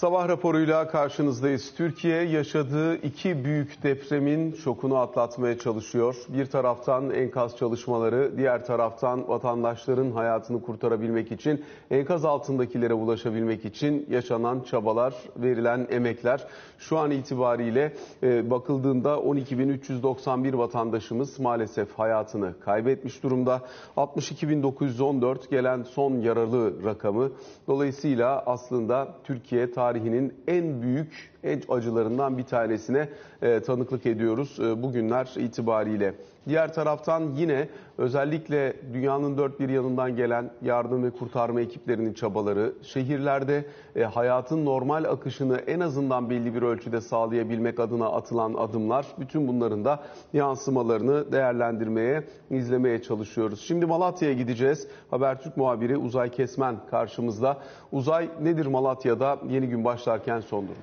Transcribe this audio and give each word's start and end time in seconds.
Sabah 0.00 0.28
raporuyla 0.28 0.88
karşınızdayız. 0.88 1.74
Türkiye 1.76 2.22
yaşadığı 2.22 2.96
iki 2.96 3.44
büyük 3.44 3.82
depremin 3.82 4.52
şokunu 4.52 4.96
atlatmaya 4.96 5.58
çalışıyor. 5.58 6.16
Bir 6.28 6.46
taraftan 6.46 7.10
enkaz 7.10 7.56
çalışmaları, 7.56 8.32
diğer 8.36 8.66
taraftan 8.66 9.28
vatandaşların 9.28 10.10
hayatını 10.10 10.62
kurtarabilmek 10.62 11.32
için, 11.32 11.64
enkaz 11.90 12.24
altındakilere 12.24 12.94
ulaşabilmek 12.94 13.64
için 13.64 14.06
yaşanan 14.10 14.60
çabalar, 14.60 15.14
verilen 15.36 15.86
emekler. 15.90 16.46
Şu 16.78 16.98
an 16.98 17.10
itibariyle 17.10 17.92
e, 18.22 18.50
bakıldığında 18.50 19.14
12.391 19.14 20.58
vatandaşımız 20.58 21.40
maalesef 21.40 21.98
hayatını 21.98 22.60
kaybetmiş 22.60 23.22
durumda. 23.22 23.60
62.914 23.96 25.50
gelen 25.50 25.82
son 25.82 26.12
yaralı 26.20 26.84
rakamı. 26.84 27.30
Dolayısıyla 27.66 28.42
aslında 28.46 29.08
Türkiye 29.24 29.72
tarihinin 29.90 30.34
en 30.46 30.82
büyük, 30.82 31.32
en 31.44 31.62
acılarından 31.68 32.38
bir 32.38 32.42
tanesine 32.42 33.08
e, 33.42 33.60
tanıklık 33.60 34.06
ediyoruz 34.06 34.58
e, 34.60 34.82
bugünler 34.82 35.34
itibariyle. 35.36 36.14
Diğer 36.48 36.74
taraftan 36.74 37.22
yine 37.36 37.68
özellikle 37.98 38.76
dünyanın 38.92 39.38
dört 39.38 39.60
bir 39.60 39.68
yanından 39.68 40.16
gelen 40.16 40.50
yardım 40.62 41.04
ve 41.04 41.10
kurtarma 41.10 41.60
ekiplerinin 41.60 42.14
çabaları, 42.14 42.72
şehirlerde 42.82 43.64
e, 43.96 44.02
hayatın 44.02 44.64
normal 44.64 45.04
akışını 45.04 45.56
en 45.56 45.80
azından 45.80 46.30
belli 46.30 46.54
bir 46.54 46.62
ölçüde 46.62 47.00
sağlayabilmek 47.00 47.80
adına 47.80 48.06
atılan 48.06 48.54
adımlar, 48.54 49.06
bütün 49.18 49.48
bunların 49.48 49.84
da 49.84 50.00
yansımalarını 50.32 51.32
değerlendirmeye, 51.32 52.24
izlemeye 52.50 53.02
çalışıyoruz. 53.02 53.60
Şimdi 53.60 53.86
Malatya'ya 53.86 54.34
gideceğiz. 54.34 54.88
Habertürk 55.10 55.56
muhabiri 55.56 55.96
Uzay 55.96 56.30
Kesmen 56.30 56.76
karşımızda. 56.90 57.58
Uzay 57.92 58.28
nedir 58.42 58.66
Malatya'da 58.66 59.38
yeni 59.48 59.68
gün 59.68 59.84
başlarken 59.84 60.40
son 60.40 60.64
durum? 60.64 60.82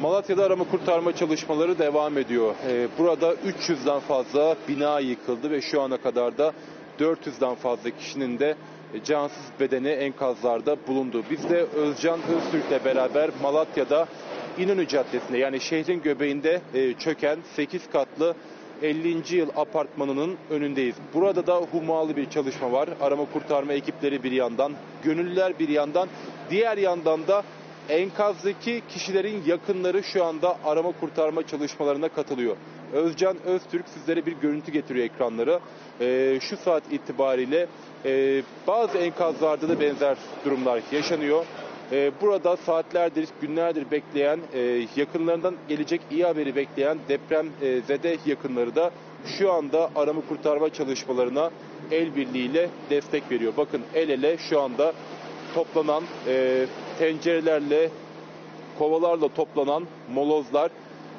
Malatya'da 0.00 0.44
arama 0.44 0.64
kurtarma 0.64 1.16
çalışmaları 1.16 1.78
devam 1.78 2.18
ediyor. 2.18 2.54
Ee, 2.68 2.88
burada 2.98 3.34
300'den 3.34 4.00
fazla 4.00 4.56
bina 4.68 5.00
yıkıldı 5.00 5.50
ve 5.50 5.60
şu 5.60 5.82
ana 5.82 5.96
kadar 5.96 6.38
da 6.38 6.52
400'den 7.00 7.54
fazla 7.54 7.90
kişinin 7.90 8.38
de 8.38 8.56
cansız 9.04 9.44
bedeni 9.60 9.88
enkazlarda 9.88 10.76
bulundu. 10.88 11.22
Biz 11.30 11.50
de 11.50 11.56
Özcan 11.56 12.20
Öztürk'le 12.22 12.84
beraber 12.84 13.30
Malatya'da 13.42 14.06
İnönü 14.58 14.88
Caddesi'nde 14.88 15.38
yani 15.38 15.60
şehrin 15.60 16.02
göbeğinde 16.02 16.60
e, 16.74 16.94
çöken 16.94 17.38
8 17.56 17.90
katlı 17.90 18.34
50. 18.84 19.36
yıl 19.36 19.48
apartmanının 19.56 20.36
önündeyiz. 20.50 20.94
Burada 21.14 21.46
da 21.46 21.56
hummalı 21.56 22.16
bir 22.16 22.30
çalışma 22.30 22.72
var. 22.72 22.88
Arama 23.00 23.24
kurtarma 23.32 23.72
ekipleri 23.72 24.22
bir 24.22 24.32
yandan, 24.32 24.72
gönüllüler 25.04 25.58
bir 25.58 25.68
yandan, 25.68 26.08
diğer 26.50 26.78
yandan 26.78 27.26
da 27.26 27.42
enkazdaki 27.88 28.82
kişilerin 28.88 29.42
yakınları 29.46 30.02
şu 30.02 30.24
anda 30.24 30.56
arama 30.64 30.92
kurtarma 31.00 31.46
çalışmalarına 31.46 32.08
katılıyor. 32.08 32.56
Özcan 32.92 33.36
Öztürk 33.44 33.84
sizlere 33.88 34.26
bir 34.26 34.32
görüntü 34.32 34.72
getiriyor 34.72 35.04
ekranlara. 35.04 35.60
Ee, 36.00 36.38
şu 36.40 36.56
saat 36.56 36.82
itibariyle 36.92 37.66
e, 38.04 38.42
bazı 38.66 38.98
enkazlarda 38.98 39.68
da 39.68 39.80
benzer 39.80 40.16
durumlar 40.44 40.80
yaşanıyor. 40.92 41.44
Ee, 41.94 42.12
burada 42.20 42.56
saatlerdir, 42.56 43.28
günlerdir 43.40 43.90
bekleyen, 43.90 44.40
e, 44.54 44.86
yakınlarından 44.96 45.54
gelecek 45.68 46.00
iyi 46.10 46.24
haberi 46.24 46.56
bekleyen 46.56 46.98
deprem 47.08 47.46
e, 47.62 47.80
zede 47.80 48.16
yakınları 48.26 48.76
da 48.76 48.90
şu 49.26 49.52
anda 49.52 49.90
arama 49.96 50.20
kurtarma 50.28 50.72
çalışmalarına 50.72 51.50
el 51.90 52.16
birliğiyle 52.16 52.70
destek 52.90 53.30
veriyor. 53.30 53.52
Bakın 53.56 53.82
el 53.94 54.08
ele 54.08 54.36
şu 54.38 54.60
anda 54.60 54.92
toplanan 55.54 56.02
e, 56.26 56.66
tencerelerle, 56.98 57.90
kovalarla 58.78 59.28
toplanan 59.28 59.84
molozlar 60.14 60.70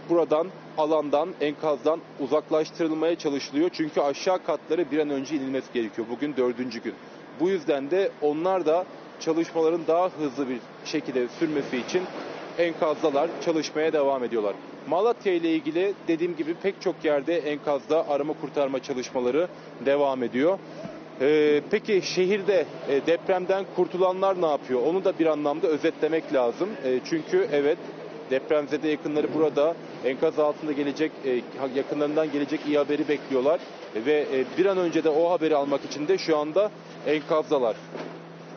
buradan 0.09 0.47
alandan, 0.77 1.29
enkazdan 1.41 1.99
uzaklaştırılmaya 2.19 3.15
çalışılıyor. 3.15 3.69
Çünkü 3.73 4.01
aşağı 4.01 4.43
katları 4.43 4.91
bir 4.91 4.99
an 4.99 5.09
önce 5.09 5.35
inilmesi 5.35 5.73
gerekiyor. 5.73 6.07
Bugün 6.11 6.35
dördüncü 6.37 6.83
gün. 6.83 6.93
Bu 7.39 7.49
yüzden 7.49 7.91
de 7.91 8.11
onlar 8.21 8.65
da 8.65 8.85
çalışmaların 9.19 9.81
daha 9.87 10.09
hızlı 10.09 10.49
bir 10.49 10.57
şekilde 10.85 11.27
sürmesi 11.39 11.77
için 11.77 12.01
enkazdalar, 12.57 13.29
çalışmaya 13.45 13.93
devam 13.93 14.23
ediyorlar. 14.23 14.53
Malatya 14.87 15.33
ile 15.33 15.49
ilgili 15.49 15.93
dediğim 16.07 16.35
gibi 16.35 16.53
pek 16.53 16.81
çok 16.81 17.05
yerde 17.05 17.37
enkazda 17.37 18.09
arama 18.09 18.33
kurtarma 18.41 18.79
çalışmaları 18.83 19.47
devam 19.85 20.23
ediyor. 20.23 20.59
Ee, 21.21 21.61
peki 21.71 22.01
şehirde 22.03 22.65
e, 22.89 23.05
depremden 23.07 23.65
kurtulanlar 23.75 24.41
ne 24.41 24.45
yapıyor? 24.45 24.81
Onu 24.81 25.05
da 25.05 25.19
bir 25.19 25.25
anlamda 25.25 25.67
özetlemek 25.67 26.33
lazım. 26.33 26.69
E, 26.85 26.99
çünkü 27.09 27.47
evet 27.51 27.77
depremzede 28.29 28.87
yakınları 28.87 29.33
burada 29.33 29.75
enkaz 30.05 30.39
altında 30.39 30.71
gelecek 30.71 31.11
e, 31.25 31.41
yakınlarından 31.75 32.31
gelecek 32.31 32.59
iyi 32.67 32.77
haberi 32.77 33.07
bekliyorlar 33.07 33.59
ve 33.95 34.25
e, 34.33 34.57
bir 34.57 34.65
an 34.65 34.77
önce 34.77 35.03
de 35.03 35.09
o 35.09 35.31
haberi 35.31 35.55
almak 35.55 35.85
için 35.85 36.07
de 36.07 36.17
şu 36.17 36.37
anda 36.37 36.71
enkazdalar. 37.07 37.75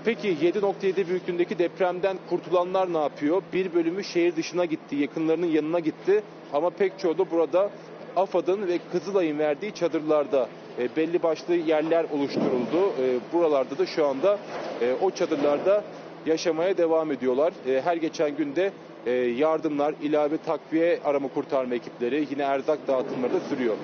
Peki 0.05 0.29
7.7 0.29 1.09
büyüklüğündeki 1.09 1.59
depremden 1.59 2.19
kurtulanlar 2.31 2.93
ne 2.93 2.99
yapıyor? 2.99 3.43
Bir 3.53 3.75
bölümü 3.75 4.05
şehir 4.05 4.37
dışına 4.37 4.65
gitti, 4.65 4.97
yakınlarının 4.97 5.47
yanına 5.47 5.81
gitti 5.81 6.23
ama 6.53 6.71
pek 6.71 6.99
çoğu 6.99 7.19
da 7.19 7.31
burada 7.31 7.71
AFAD'ın 8.17 8.69
ve 8.69 8.79
Kızılay'ın 8.93 9.39
verdiği 9.39 9.75
çadırlarda 9.75 10.49
e, 10.79 10.97
belli 10.97 11.23
başlı 11.23 11.55
yerler 11.55 12.07
oluşturuldu. 12.13 12.93
E, 13.03 13.19
buralarda 13.33 13.79
da 13.79 13.87
şu 13.87 14.07
anda 14.07 14.39
e, 14.83 14.95
o 15.03 15.11
çadırlarda 15.11 15.85
yaşamaya 16.27 16.79
devam 16.79 17.13
ediyorlar. 17.13 17.53
E, 17.67 17.81
her 17.81 17.97
geçen 17.97 18.37
günde 18.37 18.73
e, 19.07 19.11
yardımlar, 19.13 19.95
ilave 20.03 20.37
takviye 20.39 21.01
arama 21.05 21.29
kurtarma 21.29 21.75
ekipleri, 21.75 22.27
yine 22.31 22.43
erzak 22.43 22.89
dağıtımları 22.89 23.33
da 23.33 23.41
sürüyor. 23.41 23.77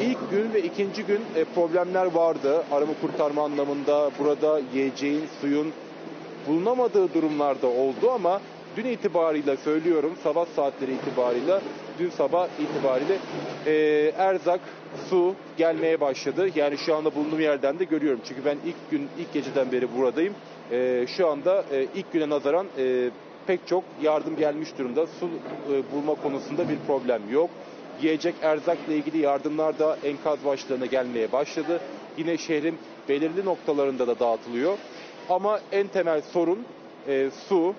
İlk 0.00 0.30
gün 0.30 0.52
ve 0.54 0.62
ikinci 0.62 1.02
gün 1.02 1.20
e, 1.36 1.44
problemler 1.44 2.06
vardı. 2.06 2.64
Arama 2.72 2.92
kurtarma 3.00 3.44
anlamında 3.44 4.10
burada 4.18 4.60
yiyeceğin, 4.74 5.24
suyun 5.40 5.72
bulunamadığı 6.48 7.14
durumlarda 7.14 7.66
oldu 7.66 8.10
ama 8.10 8.40
dün 8.76 8.84
itibariyle 8.84 9.56
söylüyorum 9.56 10.12
sabah 10.22 10.46
saatleri 10.56 10.92
itibariyle 10.92 11.60
dün 11.98 12.10
sabah 12.10 12.48
itibariyle 12.60 13.18
e, 13.66 13.72
erzak, 14.18 14.60
su 15.10 15.34
gelmeye 15.56 16.00
başladı. 16.00 16.48
Yani 16.54 16.78
şu 16.78 16.96
anda 16.96 17.14
bulunduğum 17.14 17.40
yerden 17.40 17.78
de 17.78 17.84
görüyorum. 17.84 18.20
Çünkü 18.28 18.44
ben 18.44 18.56
ilk 18.66 18.90
gün, 18.90 19.08
ilk 19.18 19.32
geceden 19.32 19.72
beri 19.72 19.96
buradayım. 19.96 20.34
E, 20.72 21.06
şu 21.16 21.28
anda 21.28 21.64
e, 21.72 21.86
ilk 21.94 22.12
güne 22.12 22.28
nazaran 22.28 22.66
e, 22.78 23.10
pek 23.48 23.66
çok 23.66 23.84
yardım 24.02 24.36
gelmiş 24.36 24.68
durumda. 24.78 25.06
Su 25.06 25.26
e, 25.26 25.92
bulma 25.92 26.14
konusunda 26.14 26.68
bir 26.68 26.78
problem 26.86 27.22
yok. 27.30 27.50
Yiyecek 28.02 28.34
erzakla 28.42 28.92
ilgili 28.92 29.18
yardımlar 29.18 29.78
da 29.78 29.98
enkaz 30.04 30.44
başlarına 30.44 30.86
gelmeye 30.86 31.32
başladı. 31.32 31.80
Yine 32.18 32.38
şehrin 32.38 32.78
belirli 33.08 33.44
noktalarında 33.44 34.06
da 34.06 34.18
dağıtılıyor. 34.18 34.78
Ama 35.28 35.60
en 35.72 35.86
temel 35.86 36.22
sorun 36.22 36.64
e, 37.08 37.30
su, 37.48 37.74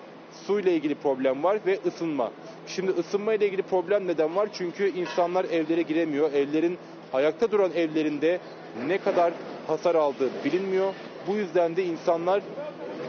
su 0.46 0.60
ile 0.60 0.74
ilgili 0.74 0.96
problem 0.96 1.44
var 1.44 1.60
ve 1.66 1.80
ısınma. 1.86 2.32
Şimdi 2.68 2.92
ısınma 2.92 3.34
ile 3.34 3.46
ilgili 3.46 3.62
problem 3.62 4.08
neden 4.08 4.36
var? 4.36 4.50
Çünkü 4.54 4.90
insanlar 4.90 5.46
evlere 5.46 5.82
giremiyor. 5.82 6.34
Evlerin 6.34 6.78
ayakta 7.14 7.52
duran 7.52 7.72
evlerinde 7.76 8.40
ne 8.88 8.98
kadar 8.98 9.34
hasar 9.68 9.96
aldığı 9.96 10.30
bilinmiyor. 10.46 10.94
Bu 11.28 11.36
yüzden 11.36 11.76
de 11.76 11.84
insanlar 11.84 12.42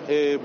e, 0.08 0.38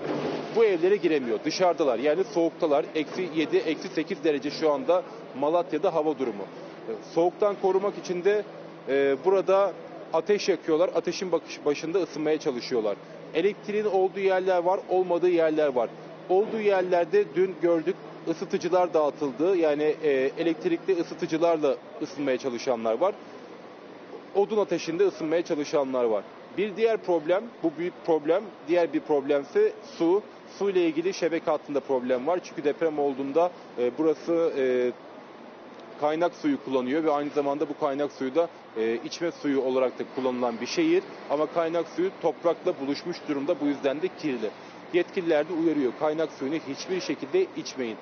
bu 0.56 0.66
evlere 0.66 0.96
giremiyor. 0.96 1.40
Dışarıdalar 1.46 2.00
yani 2.00 2.24
soğuktalar. 2.24 2.86
Eksi 2.96 3.30
7, 3.36 3.58
eksi 3.58 3.88
8 3.88 4.24
derece 4.24 4.52
şu 4.52 4.72
anda 4.72 5.04
Malatya'da 5.40 5.94
hava 5.94 6.20
durumu. 6.20 6.44
E, 6.90 6.92
soğuktan 7.14 7.56
korumak 7.62 7.98
için 7.98 8.24
de 8.24 8.44
e, 8.90 9.16
burada 9.26 9.74
ateş 10.14 10.50
yakıyorlar. 10.50 10.90
Ateşin 10.96 11.32
başında 11.66 12.00
ısınmaya 12.00 12.40
çalışıyorlar. 12.40 12.98
Elektriğin 13.34 13.86
olduğu 13.86 14.20
yerler 14.20 14.64
var, 14.64 14.80
olmadığı 14.90 15.30
yerler 15.30 15.68
var. 15.68 15.90
Olduğu 16.30 16.60
yerlerde 16.60 17.26
dün 17.36 17.56
gördük 17.62 17.96
ısıtıcılar 18.30 18.94
dağıtıldı. 18.94 19.58
Yani 19.58 19.96
e, 20.04 20.32
elektrikli 20.38 21.02
ısıtıcılarla 21.02 21.76
ısınmaya 22.02 22.38
çalışanlar 22.38 22.98
var. 22.98 23.16
Odun 24.36 24.58
ateşinde 24.58 25.08
ısınmaya 25.08 25.42
çalışanlar 25.42 26.04
var. 26.04 26.24
Bir 26.58 26.76
diğer 26.76 26.98
problem, 26.98 27.44
bu 27.64 27.72
büyük 27.78 27.94
problem, 28.06 28.44
diğer 28.68 28.94
bir 28.94 29.00
problemse 29.00 29.72
su. 29.98 30.22
Su 30.58 30.70
ile 30.70 30.86
ilgili 30.86 31.14
şebeke 31.14 31.52
hattında 31.52 31.80
problem 31.80 32.28
var. 32.28 32.40
Çünkü 32.44 32.64
deprem 32.64 33.00
olduğunda 33.00 33.52
e, 33.78 33.92
burası 33.98 34.54
e, 34.58 34.92
kaynak 36.02 36.36
suyu 36.36 36.64
kullanıyor 36.64 37.04
ve 37.04 37.12
aynı 37.12 37.30
zamanda 37.30 37.70
bu 37.70 37.80
kaynak 37.80 38.12
suyu 38.12 38.36
da 38.36 38.50
e, 38.78 38.96
içme 38.96 39.32
suyu 39.32 39.62
olarak 39.62 40.00
da 40.00 40.04
kullanılan 40.16 40.62
bir 40.62 40.66
şehir. 40.66 41.04
Ama 41.30 41.46
kaynak 41.46 41.88
suyu 41.96 42.12
toprakla 42.22 42.80
buluşmuş 42.80 43.18
durumda 43.28 43.60
bu 43.60 43.66
yüzden 43.66 44.02
de 44.02 44.08
kirli. 44.08 44.50
Yetkililer 44.94 45.50
de 45.50 45.54
uyarıyor 45.54 45.92
kaynak 46.00 46.32
suyunu 46.32 46.56
hiçbir 46.56 47.02
şekilde 47.02 47.46
içmeyin. 47.58 47.98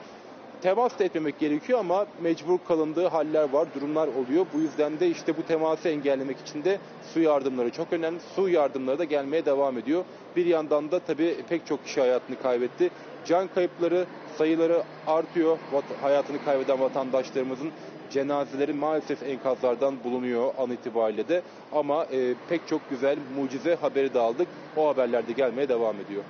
Temas 0.63 0.99
da 0.99 1.03
etmemek 1.03 1.39
gerekiyor 1.39 1.79
ama 1.79 2.05
mecbur 2.21 2.59
kalındığı 2.67 3.07
haller 3.07 3.49
var, 3.49 3.67
durumlar 3.75 4.07
oluyor. 4.07 4.45
Bu 4.53 4.59
yüzden 4.59 4.99
de 4.99 5.07
işte 5.07 5.37
bu 5.37 5.43
teması 5.43 5.89
engellemek 5.89 6.39
için 6.39 6.63
de 6.63 6.79
su 7.13 7.19
yardımları 7.19 7.69
çok 7.69 7.93
önemli. 7.93 8.19
Su 8.35 8.49
yardımları 8.49 8.99
da 8.99 9.03
gelmeye 9.03 9.45
devam 9.45 9.77
ediyor. 9.77 10.03
Bir 10.35 10.45
yandan 10.45 10.91
da 10.91 10.99
tabii 10.99 11.35
pek 11.49 11.67
çok 11.67 11.85
kişi 11.85 12.01
hayatını 12.01 12.41
kaybetti. 12.41 12.89
Can 13.25 13.47
kayıpları 13.47 14.05
sayıları 14.37 14.83
artıyor. 15.07 15.57
Hayatını 16.01 16.45
kaybeden 16.45 16.79
vatandaşlarımızın 16.79 17.71
cenazeleri 18.11 18.73
maalesef 18.73 19.23
enkazlardan 19.23 19.95
bulunuyor 20.03 20.53
an 20.57 20.71
itibariyle 20.71 21.27
de. 21.27 21.41
Ama 21.73 22.05
e, 22.05 22.33
pek 22.49 22.67
çok 22.67 22.89
güzel 22.89 23.17
mucize 23.35 23.75
haberi 23.75 24.13
de 24.13 24.19
aldık. 24.19 24.47
O 24.77 24.87
haberler 24.87 25.27
de 25.27 25.31
gelmeye 25.31 25.69
devam 25.69 25.95
ediyor. 25.99 26.23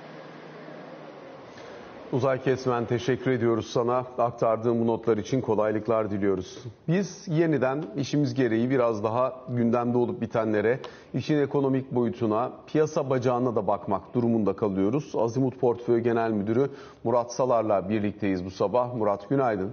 Uzay 2.12 2.42
Kesmen 2.42 2.86
teşekkür 2.86 3.30
ediyoruz 3.30 3.66
sana. 3.66 3.96
Aktardığın 4.18 4.80
bu 4.80 4.86
notlar 4.86 5.18
için 5.18 5.40
kolaylıklar 5.40 6.10
diliyoruz. 6.10 6.58
Biz 6.88 7.28
yeniden 7.28 7.84
işimiz 7.96 8.34
gereği 8.34 8.70
biraz 8.70 9.04
daha 9.04 9.40
gündemde 9.48 9.98
olup 9.98 10.20
bitenlere, 10.20 10.80
işin 11.14 11.38
ekonomik 11.38 11.92
boyutuna, 11.92 12.52
piyasa 12.66 13.10
bacağına 13.10 13.56
da 13.56 13.66
bakmak 13.66 14.14
durumunda 14.14 14.56
kalıyoruz. 14.56 15.12
Azimut 15.16 15.60
Portföy 15.60 16.00
Genel 16.00 16.30
Müdürü 16.30 16.70
Murat 17.04 17.32
Salar'la 17.32 17.88
birlikteyiz 17.88 18.44
bu 18.44 18.50
sabah. 18.50 18.94
Murat 18.94 19.28
günaydın. 19.28 19.72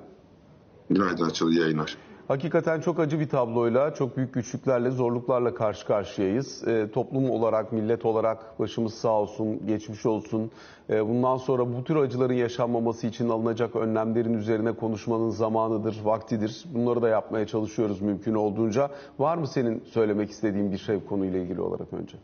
Günaydın 0.90 1.26
Açıl, 1.26 1.52
yayınlar. 1.52 1.98
Hakikaten 2.28 2.82
çok 2.82 3.00
acı 3.00 3.20
bir 3.20 3.30
tabloyla, 3.30 3.94
çok 3.94 4.18
büyük 4.18 4.34
güçlüklerle, 4.34 4.92
zorluklarla 4.92 5.54
karşı 5.54 5.88
karşıyayız. 5.88 6.68
E, 6.68 6.92
toplum 6.92 7.30
olarak, 7.30 7.72
millet 7.72 8.06
olarak 8.06 8.60
başımız 8.60 8.94
sağ 8.94 9.22
olsun, 9.22 9.68
geçmiş 9.68 10.06
olsun. 10.06 10.52
E, 10.90 11.08
bundan 11.08 11.38
sonra 11.38 11.74
bu 11.74 11.84
tür 11.84 11.96
acıların 11.96 12.34
yaşanmaması 12.34 13.08
için 13.08 13.30
alınacak 13.30 13.76
önlemlerin 13.76 14.34
üzerine 14.34 14.72
konuşmanın 14.72 15.30
zamanıdır, 15.30 15.98
vaktidir. 16.04 16.66
Bunları 16.74 17.02
da 17.02 17.10
yapmaya 17.10 17.48
çalışıyoruz 17.48 18.02
mümkün 18.02 18.34
olduğunca. 18.34 18.92
Var 19.20 19.38
mı 19.38 19.48
senin 19.48 19.84
söylemek 19.86 20.32
istediğin 20.32 20.72
bir 20.72 20.78
şey 20.78 21.06
konuyla 21.06 21.40
ilgili 21.40 21.62
olarak 21.62 21.94
önce? 21.94 22.18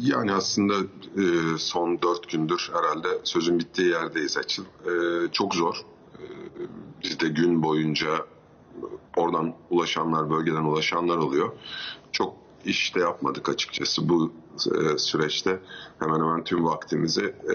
Yani 0.00 0.32
aslında 0.32 0.74
e, 1.16 1.24
son 1.58 2.02
dört 2.02 2.30
gündür 2.30 2.70
herhalde 2.72 3.08
sözün 3.24 3.58
bittiği 3.58 3.88
yerdeyiz 3.88 4.36
Açıl. 4.36 4.64
E, 4.64 4.92
çok 5.32 5.54
zor. 5.54 5.74
E, 6.14 6.24
biz 7.02 7.20
de 7.20 7.28
gün 7.28 7.62
boyunca 7.62 8.08
oradan 9.16 9.54
ulaşanlar, 9.70 10.30
bölgeden 10.30 10.64
ulaşanlar 10.64 11.16
oluyor. 11.16 11.52
Çok 12.12 12.34
iş 12.64 12.94
de 12.94 13.00
yapmadık 13.00 13.48
açıkçası 13.48 14.08
bu 14.08 14.32
e, 14.56 14.98
süreçte. 14.98 15.60
Hemen 15.98 16.20
hemen 16.20 16.44
tüm 16.44 16.64
vaktimizi 16.64 17.24
e, 17.24 17.54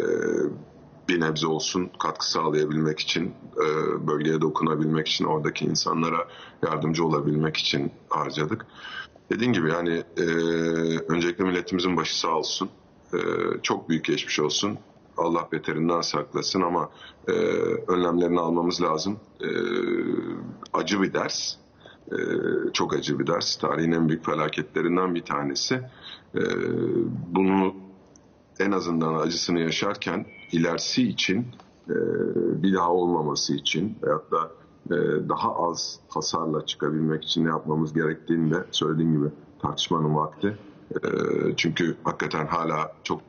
bir 1.10 1.21
nebze 1.21 1.48
olsun 1.48 1.92
katkı 2.00 2.31
sağlayabilmek 2.31 3.00
için, 3.00 3.33
e, 3.57 3.68
bölgeye 4.07 4.42
dokunabilmek 4.42 5.07
için, 5.07 5.25
oradaki 5.25 5.66
insanlara 5.66 6.27
yardımcı 6.63 7.06
olabilmek 7.06 7.57
için 7.57 7.92
harcadık. 8.10 8.65
Dediğim 9.31 9.54
gibi 9.54 9.69
yani 9.69 10.04
e, 10.18 10.24
öncelikle 11.00 11.44
milletimizin 11.44 11.98
başı 11.98 12.19
sağ 12.19 12.38
olsun. 12.38 12.69
Çok 13.63 13.89
büyük 13.89 14.06
geçmiş 14.06 14.39
olsun. 14.39 14.77
Allah 15.19 15.48
beterinden 15.51 16.01
saklasın 16.01 16.62
ama 16.62 16.89
e, 17.27 17.31
önlemlerini 17.88 18.39
almamız 18.39 18.81
lazım. 18.81 19.19
E, 19.42 19.50
acı 20.74 21.01
bir 21.01 21.13
ders. 21.13 21.56
E, 22.12 22.18
çok 22.74 22.94
acı 22.94 23.19
bir 23.19 23.27
ders. 23.27 23.56
Tarihin 23.56 23.92
en 23.92 24.10
büyük 24.10 24.25
felaketlerinden 24.25 25.16
bir 25.16 25.25
tanesi. 25.25 25.81
E, 26.36 26.42
bunu 27.27 27.74
en 28.60 28.71
azından 28.71 29.13
acısını 29.13 29.60
yaşarken 29.60 30.25
ilerisi 30.51 31.10
için 31.10 31.48
e, 31.89 31.95
bir 32.63 32.74
daha 32.74 32.92
olmaması 32.92 33.54
için 33.54 33.98
veyahut 34.04 34.31
da 34.31 34.51
e, 34.95 35.30
daha 35.30 35.56
az 35.56 36.00
hasarla 36.10 36.65
çıkabilmek 36.65 37.24
için 37.24 37.45
ne 37.45 37.50
yapmamız 37.50 37.94
gerektiğini 37.94 38.54
de 38.54 38.65
söylediğim 38.72 39.13
gibi 39.13 39.31
tartışmanın 39.62 40.15
vakti. 40.15 40.57
E, 40.92 41.07
çünkü 41.57 41.98
hakikaten 42.04 42.48
hala 42.48 42.92
çok 43.04 43.22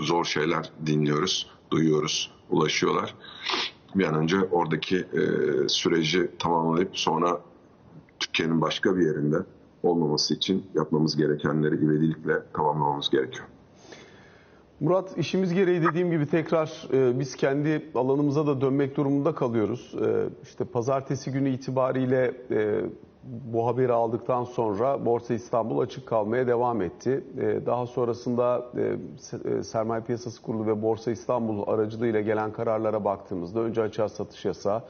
zor 0.00 0.24
şeyler 0.24 0.70
dinliyoruz, 0.86 1.50
duyuyoruz, 1.70 2.32
ulaşıyorlar. 2.50 3.14
Bir 3.94 4.04
an 4.04 4.14
önce 4.14 4.36
oradaki 4.40 4.96
e, 4.96 5.22
süreci 5.68 6.30
tamamlayıp 6.38 6.90
sonra 6.92 7.40
Türkiye'nin 8.18 8.60
başka 8.60 8.96
bir 8.96 9.06
yerinde 9.06 9.36
olmaması 9.82 10.34
için 10.34 10.66
yapmamız 10.74 11.16
gerekenleri 11.16 11.74
ivedilikle 11.74 12.42
tamamlamamız 12.52 13.10
gerekiyor. 13.10 13.46
Murat 14.80 15.18
işimiz 15.18 15.54
gereği 15.54 15.82
dediğim 15.82 16.10
gibi 16.10 16.26
tekrar 16.26 16.88
e, 16.92 17.18
biz 17.18 17.36
kendi 17.36 17.90
alanımıza 17.94 18.46
da 18.46 18.60
dönmek 18.60 18.96
durumunda 18.96 19.34
kalıyoruz. 19.34 19.94
E, 20.06 20.28
işte 20.42 20.64
pazartesi 20.64 21.32
günü 21.32 21.50
itibariyle 21.50 22.34
e, 22.50 22.80
bu 23.26 23.66
haberi 23.66 23.92
aldıktan 23.92 24.44
sonra 24.44 25.06
Borsa 25.06 25.34
İstanbul 25.34 25.78
açık 25.78 26.06
kalmaya 26.06 26.46
devam 26.46 26.82
etti. 26.82 27.24
E, 27.38 27.66
daha 27.66 27.86
sonrasında 27.86 28.66
e, 28.76 29.58
e, 29.58 29.62
Sermaye 29.62 30.02
Piyasası 30.02 30.42
Kurulu 30.42 30.66
ve 30.66 30.82
Borsa 30.82 31.10
İstanbul 31.10 31.68
aracılığıyla 31.68 32.20
gelen 32.20 32.52
kararlara 32.52 33.04
baktığımızda 33.04 33.60
önce 33.60 33.82
açığa 33.82 34.08
satış 34.08 34.44
yasağı, 34.44 34.82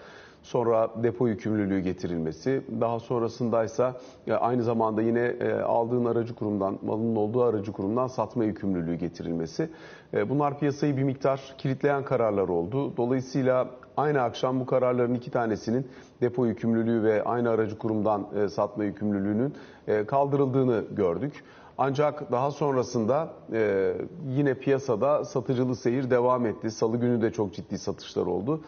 sonra 0.46 0.90
depo 1.02 1.26
yükümlülüğü 1.28 1.81
getirilmesi, 1.81 2.62
daha 2.81 3.00
sonrasındaysa 3.00 3.94
aynı 4.40 4.62
zamanda 4.62 5.02
yine 5.02 5.20
e, 5.20 5.52
aldığın 5.52 6.04
aracı 6.04 6.34
kurumdan, 6.34 6.78
malının 6.82 7.16
olduğu 7.16 7.43
aracı 7.43 7.72
kurumdan 7.72 8.06
satma 8.06 8.44
yükümlülüğü 8.44 8.94
getirilmesi. 8.94 9.70
E, 10.14 10.28
bunlar 10.28 10.58
piyasayı 10.58 10.96
bir 10.96 11.02
miktar 11.02 11.54
kilitleyen 11.58 12.04
kararlar 12.04 12.48
oldu. 12.48 12.96
Dolayısıyla 12.96 13.69
aynı 13.96 14.22
akşam 14.22 14.60
bu 14.60 14.66
kararların 14.66 15.14
iki 15.14 15.31
tanesinin 15.31 15.88
depo 16.20 16.46
yükümlülüğü 16.46 17.02
ve 17.02 17.25
aynı 17.25 17.50
aracı 17.50 17.78
kurumdan 17.78 18.26
e, 18.37 18.48
satma 18.48 18.84
yükümlülüğünün 18.84 19.54
kaldırıldığını 20.06 20.84
gördük. 20.90 21.44
Ancak 21.78 22.32
daha 22.32 22.50
sonrasında 22.50 23.28
e, 23.52 23.93
yine 24.28 24.54
piyasada 24.54 25.25
satıcılı 25.25 25.76
seyir 25.76 26.10
devam 26.10 26.46
etti. 26.46 26.70
Salı 26.70 26.96
günü 26.96 27.22
de 27.22 27.32
çok 27.32 27.54
ciddi 27.54 27.78
satışlar 27.78 28.26
oldu. 28.26 28.60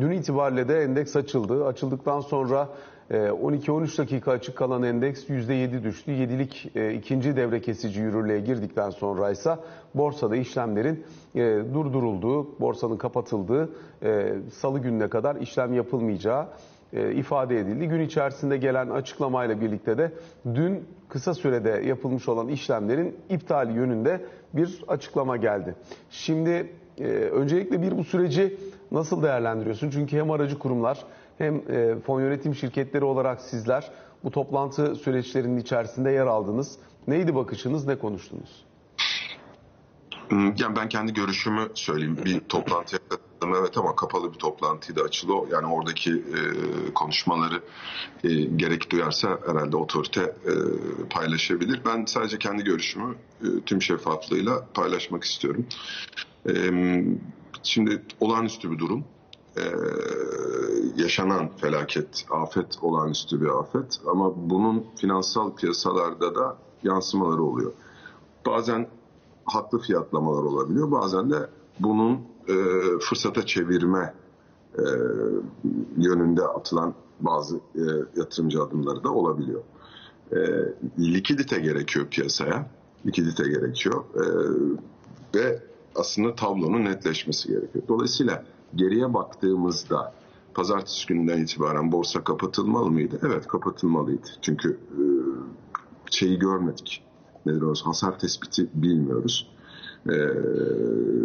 Dün 0.00 0.10
itibariyle 0.10 0.68
de 0.68 0.82
endeks 0.82 1.16
açıldı. 1.16 1.66
Açıldıktan 1.66 2.20
sonra 2.20 2.68
12-13 3.10 3.98
dakika 3.98 4.32
açık 4.32 4.56
kalan 4.56 4.82
endeks 4.82 5.24
%7 5.28 5.82
düştü. 5.82 6.10
Yedilik 6.10 6.72
ikinci 6.94 7.36
devre 7.36 7.60
kesici 7.60 8.00
yürürlüğe 8.00 8.40
girdikten 8.40 8.90
sonra 8.90 9.30
ise 9.30 9.56
borsada 9.94 10.36
işlemlerin 10.36 11.04
durdurulduğu, 11.74 12.60
borsanın 12.60 12.96
kapatıldığı 12.96 13.70
salı 14.52 14.78
gününe 14.78 15.08
kadar 15.08 15.36
işlem 15.36 15.74
yapılmayacağı 15.74 16.46
ifade 16.92 17.58
edildi. 17.58 17.88
Gün 17.88 18.00
içerisinde 18.00 18.56
gelen 18.56 18.90
açıklamayla 18.90 19.60
birlikte 19.60 19.98
de 19.98 20.12
dün 20.54 20.84
kısa 21.08 21.34
sürede 21.34 21.82
yapılmış 21.86 22.28
olan 22.28 22.48
işlemlerin 22.48 23.16
iptali 23.28 23.72
yönünde 23.72 24.20
bir 24.54 24.84
açıklama 24.88 25.36
geldi. 25.36 25.74
Şimdi 26.10 26.72
öncelikle 27.32 27.82
bir 27.82 27.98
bu 27.98 28.04
süreci 28.04 28.56
nasıl 28.92 29.22
değerlendiriyorsun? 29.22 29.90
Çünkü 29.90 30.16
hem 30.16 30.30
aracı 30.30 30.58
kurumlar 30.58 31.04
hem 31.38 31.54
e, 31.56 32.00
fon 32.06 32.20
yönetim 32.20 32.54
şirketleri 32.54 33.04
olarak 33.04 33.40
sizler 33.40 33.90
bu 34.24 34.30
toplantı 34.30 34.94
süreçlerinin 34.94 35.56
içerisinde 35.56 36.10
yer 36.10 36.26
aldınız. 36.26 36.78
Neydi 37.08 37.34
bakışınız, 37.34 37.86
ne 37.86 37.98
konuştunuz? 37.98 38.64
Hmm, 40.28 40.54
yani 40.58 40.76
ben 40.76 40.88
kendi 40.88 41.14
görüşümü 41.14 41.68
söyleyeyim. 41.74 42.18
Bir 42.24 42.40
toplantıya 42.40 42.98
katıldım 43.08 43.54
evet 43.60 43.78
ama 43.78 43.96
kapalı 43.96 44.32
bir 44.32 44.38
toplantıydı 44.38 45.02
açılı. 45.02 45.32
Yani 45.52 45.66
oradaki 45.66 46.10
e, 46.10 46.38
konuşmaları 46.94 47.62
e, 48.24 48.28
gerek 48.34 48.90
duyarsa 48.90 49.38
herhalde 49.46 49.76
otorite 49.76 50.20
e, 50.22 50.52
paylaşabilir. 51.10 51.80
Ben 51.86 52.04
sadece 52.04 52.38
kendi 52.38 52.64
görüşümü 52.64 53.14
e, 53.42 53.46
tüm 53.66 53.82
şeffaflığıyla 53.82 54.66
paylaşmak 54.74 55.24
istiyorum. 55.24 55.66
E, 56.48 56.52
şimdi 57.62 58.02
olağanüstü 58.20 58.70
bir 58.70 58.78
durum. 58.78 59.04
E, 59.56 59.62
yaşanan 60.96 61.48
felaket, 61.56 62.26
afet 62.30 62.78
olağanüstü 62.82 63.40
bir 63.40 63.46
afet. 63.46 64.00
Ama 64.06 64.50
bunun 64.50 64.84
finansal 64.96 65.54
piyasalarda 65.54 66.34
da 66.34 66.56
yansımaları 66.82 67.42
oluyor. 67.42 67.72
Bazen 68.46 68.88
haklı 69.44 69.78
fiyatlamalar 69.78 70.42
olabiliyor, 70.42 70.90
bazen 70.90 71.30
de 71.30 71.50
bunun 71.80 72.14
e, 72.48 72.54
fırsata 73.00 73.46
çevirme 73.46 74.14
e, 74.78 74.84
yönünde 75.96 76.42
atılan 76.42 76.94
bazı 77.20 77.56
e, 77.56 77.82
yatırımcı 78.16 78.62
adımları 78.62 79.04
da 79.04 79.12
olabiliyor. 79.12 79.62
E, 80.32 80.38
likidite 80.98 81.60
gerekiyor 81.60 82.06
piyasaya, 82.10 82.70
likidite 83.06 83.48
gerekiyor. 83.48 84.04
E, 84.14 84.24
ve 85.38 85.62
aslında 85.94 86.34
tablonun 86.34 86.84
netleşmesi 86.84 87.48
gerekiyor. 87.48 87.84
Dolayısıyla 87.88 88.44
geriye 88.74 89.14
baktığımızda 89.14 90.14
pazartesi 90.54 91.06
gününden 91.06 91.42
itibaren 91.42 91.92
borsa 91.92 92.24
kapatılmalı 92.24 92.90
mıydı? 92.90 93.20
Evet 93.26 93.46
kapatılmalıydı. 93.46 94.26
Çünkü 94.42 94.70
e, 94.70 95.02
şeyi 96.10 96.38
görmedik. 96.38 97.04
Nedir 97.46 97.62
o? 97.62 97.74
Hasar 97.84 98.18
tespiti 98.18 98.68
bilmiyoruz. 98.74 99.50
E, 100.08 100.16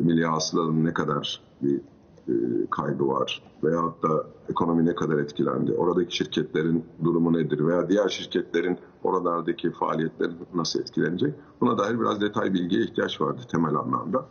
milli 0.03 0.25
hasılanın 0.25 0.85
ne 0.85 0.93
kadar 0.93 1.41
bir 1.61 1.81
e, 2.29 2.69
kaybı 2.71 3.07
var 3.07 3.43
veyahut 3.63 4.03
da 4.03 4.25
ekonomi 4.49 4.85
ne 4.85 4.95
kadar 4.95 5.17
etkilendi, 5.17 5.73
oradaki 5.73 6.17
şirketlerin 6.17 6.85
durumu 7.03 7.33
nedir 7.33 7.65
veya 7.65 7.89
diğer 7.89 8.09
şirketlerin 8.09 8.77
oralardaki 9.03 9.71
faaliyetleri 9.71 10.31
nasıl 10.53 10.79
etkilenecek 10.79 11.33
buna 11.61 11.77
dair 11.77 11.99
biraz 11.99 12.21
detay 12.21 12.53
bilgiye 12.53 12.83
ihtiyaç 12.83 13.21
vardı 13.21 13.41
temel 13.51 13.75
anlamda. 13.75 14.25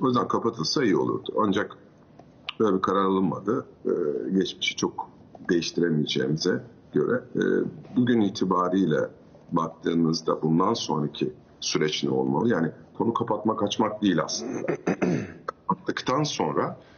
O 0.00 0.06
yüzden 0.06 0.28
kapatılsa 0.28 0.84
iyi 0.84 0.96
olurdu. 0.96 1.32
Ancak 1.38 1.76
böyle 2.60 2.76
bir 2.76 2.82
karar 2.82 3.04
alınmadı. 3.04 3.66
Ee, 3.86 3.90
geçmişi 4.30 4.76
çok 4.76 5.10
değiştiremeyeceğimize 5.50 6.64
göre 6.92 7.24
e, 7.36 7.42
bugün 7.96 8.20
itibariyle 8.20 9.10
baktığımızda 9.52 10.42
bundan 10.42 10.74
sonraki 10.74 11.32
süreç 11.60 12.04
ne 12.04 12.10
olmalı? 12.10 12.48
Yani 12.48 12.72
konu 12.98 13.14
kapatmak 13.14 13.62
açmak 13.62 14.02
değil 14.02 14.22
aslında. 14.24 14.66
Kapattıktan 15.46 16.22
sonra 16.22 16.78
e, 16.84 16.89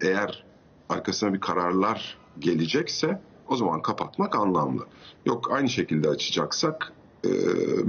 eğer 0.00 0.44
arkasına 0.88 1.34
bir 1.34 1.40
kararlar 1.40 2.18
gelecekse 2.38 3.20
o 3.48 3.56
zaman 3.56 3.82
kapatmak 3.82 4.36
anlamlı. 4.36 4.86
Yok 5.26 5.52
aynı 5.52 5.68
şekilde 5.68 6.08
açacaksak 6.08 6.92
e, 7.24 7.30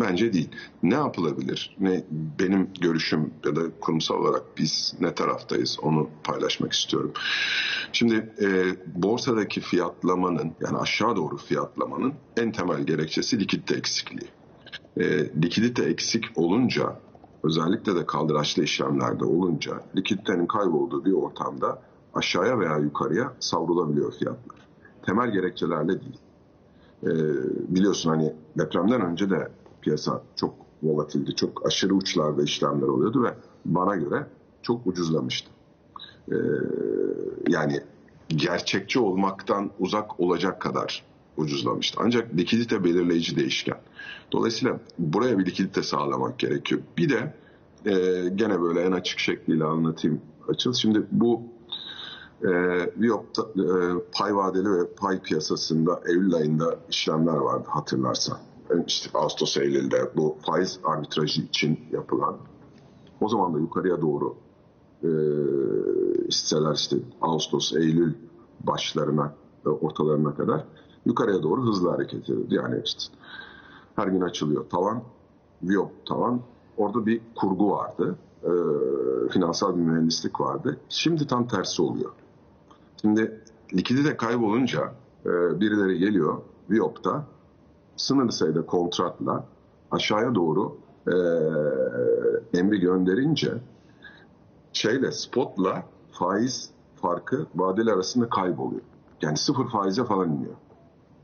bence 0.02 0.34
değil. 0.34 0.50
Ne 0.84 0.94
yapılabilir? 0.94 1.76
Ne 1.80 2.04
benim 2.40 2.70
görüşüm 2.82 3.34
ya 3.46 3.56
da 3.56 3.62
kurumsal 3.82 4.16
olarak 4.16 4.58
biz 4.58 4.94
ne 5.00 5.16
taraftayız 5.16 5.78
onu 5.82 6.10
paylaşmak 6.24 6.74
istiyorum. 6.74 7.12
Şimdi 7.94 8.34
e, 8.42 8.48
borsadaki 9.04 9.62
fiyatlamanın 9.62 10.52
yani 10.62 10.78
aşağı 10.78 11.16
doğru 11.16 11.38
fiyatlamanın 11.38 12.14
en 12.38 12.52
temel 12.52 12.84
gerekçesi 12.84 13.40
likidite 13.40 13.76
eksikliği. 13.76 14.30
E, 14.98 15.04
likidite 15.42 15.84
eksik 15.84 16.26
olunca 16.36 17.00
özellikle 17.44 17.96
de 17.96 18.06
kaldıraçlı 18.06 18.64
işlemlerde 18.64 19.26
olunca 19.26 19.84
likiditenin 19.96 20.46
kaybolduğu 20.46 21.06
bir 21.06 21.14
ortamda 21.14 21.82
aşağıya 22.14 22.60
veya 22.60 22.78
yukarıya 22.78 23.34
savrulabiliyor 23.40 24.14
fiyatlar. 24.14 24.68
Temel 25.06 25.32
gerekçelerle 25.32 26.02
değil. 26.02 26.20
Ee, 27.04 27.10
biliyorsun 27.76 28.10
hani 28.10 28.34
depremden 28.58 29.02
önce 29.02 29.30
de 29.30 29.52
piyasa 29.82 30.22
çok 30.36 30.54
volatildi. 30.84 31.36
Çok 31.36 31.66
aşırı 31.68 31.94
uçlarda 31.94 32.44
işlemler 32.44 32.88
oluyordu 32.88 33.24
ve 33.24 33.34
bana 33.66 33.96
göre 33.96 34.28
çok 34.62 34.88
ucuzlamıştı. 34.88 35.50
Ee, 36.32 36.36
yani 37.48 37.82
gerçekçi 38.28 39.00
olmaktan 39.00 39.72
uzak 39.80 40.20
olacak 40.20 40.62
kadar 40.62 41.04
ucuzlamıştı. 41.38 42.00
Ancak 42.04 42.36
likidite 42.38 42.84
belirleyici 42.84 43.36
değişken. 43.36 43.78
Dolayısıyla 44.32 44.80
buraya 45.00 45.40
bir 45.40 45.46
likidite 45.46 45.84
sağlamak 45.84 46.40
gerekiyor. 46.40 46.82
Bir 46.98 47.10
de 47.10 47.34
e, 47.86 48.30
gene 48.36 48.62
böyle 48.62 48.82
en 48.82 48.92
açık 48.92 49.20
şekliyle 49.20 49.64
anlatayım 49.64 50.22
açıl. 50.48 50.74
Şimdi 50.74 51.04
bu 51.12 51.42
e, 52.44 52.50
Viyop'ta 53.00 53.42
e, 53.42 53.66
pay 54.18 54.36
vadeli 54.36 54.72
ve 54.72 54.94
pay 54.98 55.22
piyasasında 55.22 56.02
Eylül 56.08 56.36
ayında 56.36 56.80
işlemler 56.90 57.36
vardı 57.38 57.68
hatırlarsan. 57.68 58.38
Yani 58.70 58.84
işte 58.88 59.10
Ağustos 59.14 59.58
Eylül'de 59.58 60.12
bu 60.16 60.38
faiz 60.46 60.80
arbitrajı 60.84 61.42
için 61.42 61.80
yapılan. 61.92 62.38
O 63.22 63.30
zaman 63.30 63.54
da 63.54 63.60
yukarıya 63.60 64.02
doğru 64.02 64.36
e, 65.04 65.10
hisseler 66.28 66.74
işte 66.74 66.98
Ağustos, 67.22 67.74
Eylül 67.74 68.14
başlarına, 68.60 69.36
ortalarına 69.66 70.36
kadar 70.36 70.66
yukarıya 71.06 71.44
doğru 71.44 71.66
hızlı 71.66 71.90
hareket 71.90 72.24
ediyordu. 72.24 72.48
Yani 72.50 72.82
işte 72.86 73.14
her 73.96 74.08
gün 74.08 74.22
açılıyor 74.22 74.70
tavan, 74.70 75.04
Viyop 75.64 76.06
tavan. 76.06 76.42
Orada 76.78 77.06
bir 77.06 77.22
kurgu 77.36 77.72
vardı. 77.72 78.16
E, 78.44 78.52
finansal 79.30 79.76
bir 79.76 79.82
mühendislik 79.82 80.42
vardı. 80.42 80.78
Şimdi 80.90 81.28
tam 81.28 81.48
tersi 81.48 81.82
oluyor. 81.82 82.12
Şimdi 83.02 83.42
likidite 83.74 84.18
kaybolunca 84.18 84.94
e, 85.26 85.60
birileri 85.60 86.00
geliyor 86.00 86.42
Viyop'ta 86.70 87.26
sınırlı 87.96 88.32
sayıda 88.32 88.66
kontratla 88.66 89.46
aşağıya 89.92 90.36
doğru 90.36 90.78
e, 91.08 91.16
emri 92.60 92.80
gönderince 92.80 93.54
şeyle 94.74 95.12
spotla 95.12 95.84
faiz 96.12 96.70
farkı 96.96 97.46
vadeli 97.56 97.92
arasında 97.92 98.30
kayboluyor. 98.30 98.82
Yani 99.22 99.38
sıfır 99.38 99.70
faize 99.70 100.06
falan 100.06 100.30
iniyor. 100.30 100.56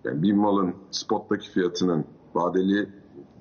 Yani 0.03 0.24
bir 0.24 0.34
malın 0.34 0.75
spottaki 0.91 1.50
fiyatının 1.50 2.06
vadeli 2.36 2.89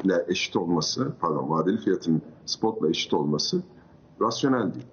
ile 0.05 0.25
eşit 0.29 0.57
olması, 0.57 1.13
pardon 1.21 1.51
vadeli 1.51 1.79
fiyatının 1.79 2.23
spotla 2.47 2.89
eşit 2.89 3.15
olması 3.15 3.63
rasyonel 4.21 4.75
değil. 4.75 4.87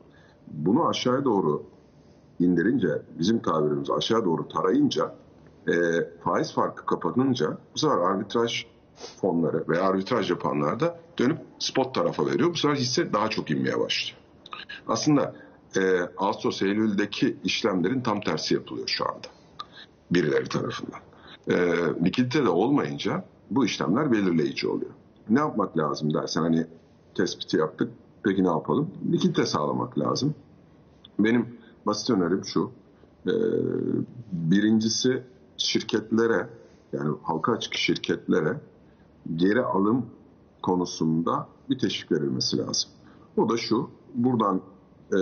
Bunu 0.48 0.88
aşağıya 0.88 1.26
doğru 1.26 1.64
indirince, 2.40 3.02
bizim 3.20 3.40
tabirimiz 3.40 3.90
aşağı 3.90 4.26
doğru 4.26 4.48
tarayınca, 4.48 5.16
e, 5.68 5.74
faiz 6.24 6.54
farkı 6.54 6.86
kapanınca 6.86 7.58
bu 7.76 7.80
sefer 7.80 7.98
arbitraj 7.98 8.66
fonları 9.22 9.64
veya 9.70 9.84
arbitraj 9.84 10.30
yapanlar 10.30 10.80
da 10.80 11.00
dönüp 11.20 11.40
spot 11.60 11.96
tarafa 11.96 12.26
veriyor. 12.26 12.50
Bu 12.50 12.56
sefer 12.58 12.76
hisse 12.76 13.14
daha 13.14 13.30
çok 13.30 13.52
inmeye 13.52 13.80
başlıyor. 13.80 14.20
Aslında 14.88 15.36
e, 15.78 16.00
Ağustos 16.18 16.62
Eylül'deki 16.62 17.38
işlemlerin 17.44 18.02
tam 18.02 18.22
tersi 18.22 18.54
yapılıyor 18.54 18.88
şu 18.88 19.06
anda. 19.06 19.28
Birileri 20.12 20.50
tarafından. 20.50 21.00
E, 21.48 21.56
likidite 22.06 22.46
de 22.46 22.50
olmayınca 22.50 23.26
bu 23.52 23.66
işlemler 23.66 24.12
belirleyici 24.12 24.68
oluyor. 24.68 24.92
Ne 25.30 25.40
yapmak 25.40 25.78
lazım 25.78 26.14
dersen 26.14 26.42
hani 26.42 26.68
tespiti 27.16 27.58
yaptık. 27.58 27.92
Peki 28.24 28.44
ne 28.44 28.48
yapalım? 28.48 28.90
Likidite 29.12 29.46
sağlamak 29.46 30.00
lazım. 30.00 30.36
Benim 31.20 31.58
basit 31.86 32.10
önerim 32.10 32.46
şu. 32.46 32.72
E, 33.28 33.34
birincisi 34.32 35.24
şirketlere 35.58 36.50
yani 36.94 37.16
halka 37.24 37.52
açık 37.52 37.74
şirketlere 37.74 38.60
geri 39.36 39.62
alım 39.62 40.06
konusunda 40.62 41.48
bir 41.70 41.80
teşvik 41.80 42.12
verilmesi 42.12 42.58
lazım. 42.58 42.90
O 43.38 43.50
da 43.50 43.58
şu, 43.58 43.90
buradan 44.16 44.62
e, 45.12 45.20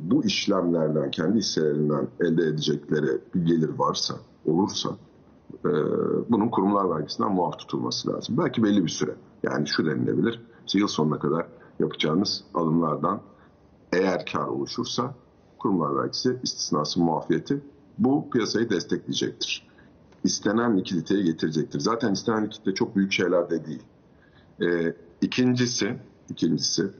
bu 0.00 0.24
işlemlerden, 0.24 1.10
kendi 1.10 1.38
hisselerinden 1.38 2.08
elde 2.20 2.42
edecekleri 2.42 3.20
bir 3.34 3.46
gelir 3.46 3.70
varsa, 3.78 4.14
olursa 4.46 4.90
e, 5.64 5.70
bunun 6.30 6.48
kurumlar 6.48 6.90
vergisinden 6.90 7.32
muaf 7.32 7.58
tutulması 7.58 8.12
lazım. 8.12 8.38
Belki 8.38 8.62
belli 8.62 8.84
bir 8.84 8.90
süre. 8.90 9.14
Yani 9.42 9.68
şu 9.68 9.86
denilebilir, 9.86 10.40
işte 10.66 10.78
yıl 10.78 10.88
sonuna 10.88 11.18
kadar 11.18 11.46
yapacağınız 11.78 12.44
alımlardan 12.54 13.20
eğer 13.92 14.26
kar 14.26 14.46
oluşursa 14.46 15.14
kurumlar 15.58 15.96
vergisi 15.96 16.36
istisnası 16.42 17.00
muafiyeti 17.00 17.60
bu 17.98 18.30
piyasayı 18.30 18.70
destekleyecektir. 18.70 19.70
İstenen 20.24 20.78
likiditeyi 20.78 21.24
getirecektir. 21.24 21.80
Zaten 21.80 22.12
istenen 22.12 22.46
likidite 22.46 22.74
çok 22.74 22.96
büyük 22.96 23.12
şeyler 23.12 23.50
de 23.50 23.64
değil. 23.64 23.82
Ee, 24.62 24.94
ikincisi, 25.20 25.98
ikincisi 26.30 26.90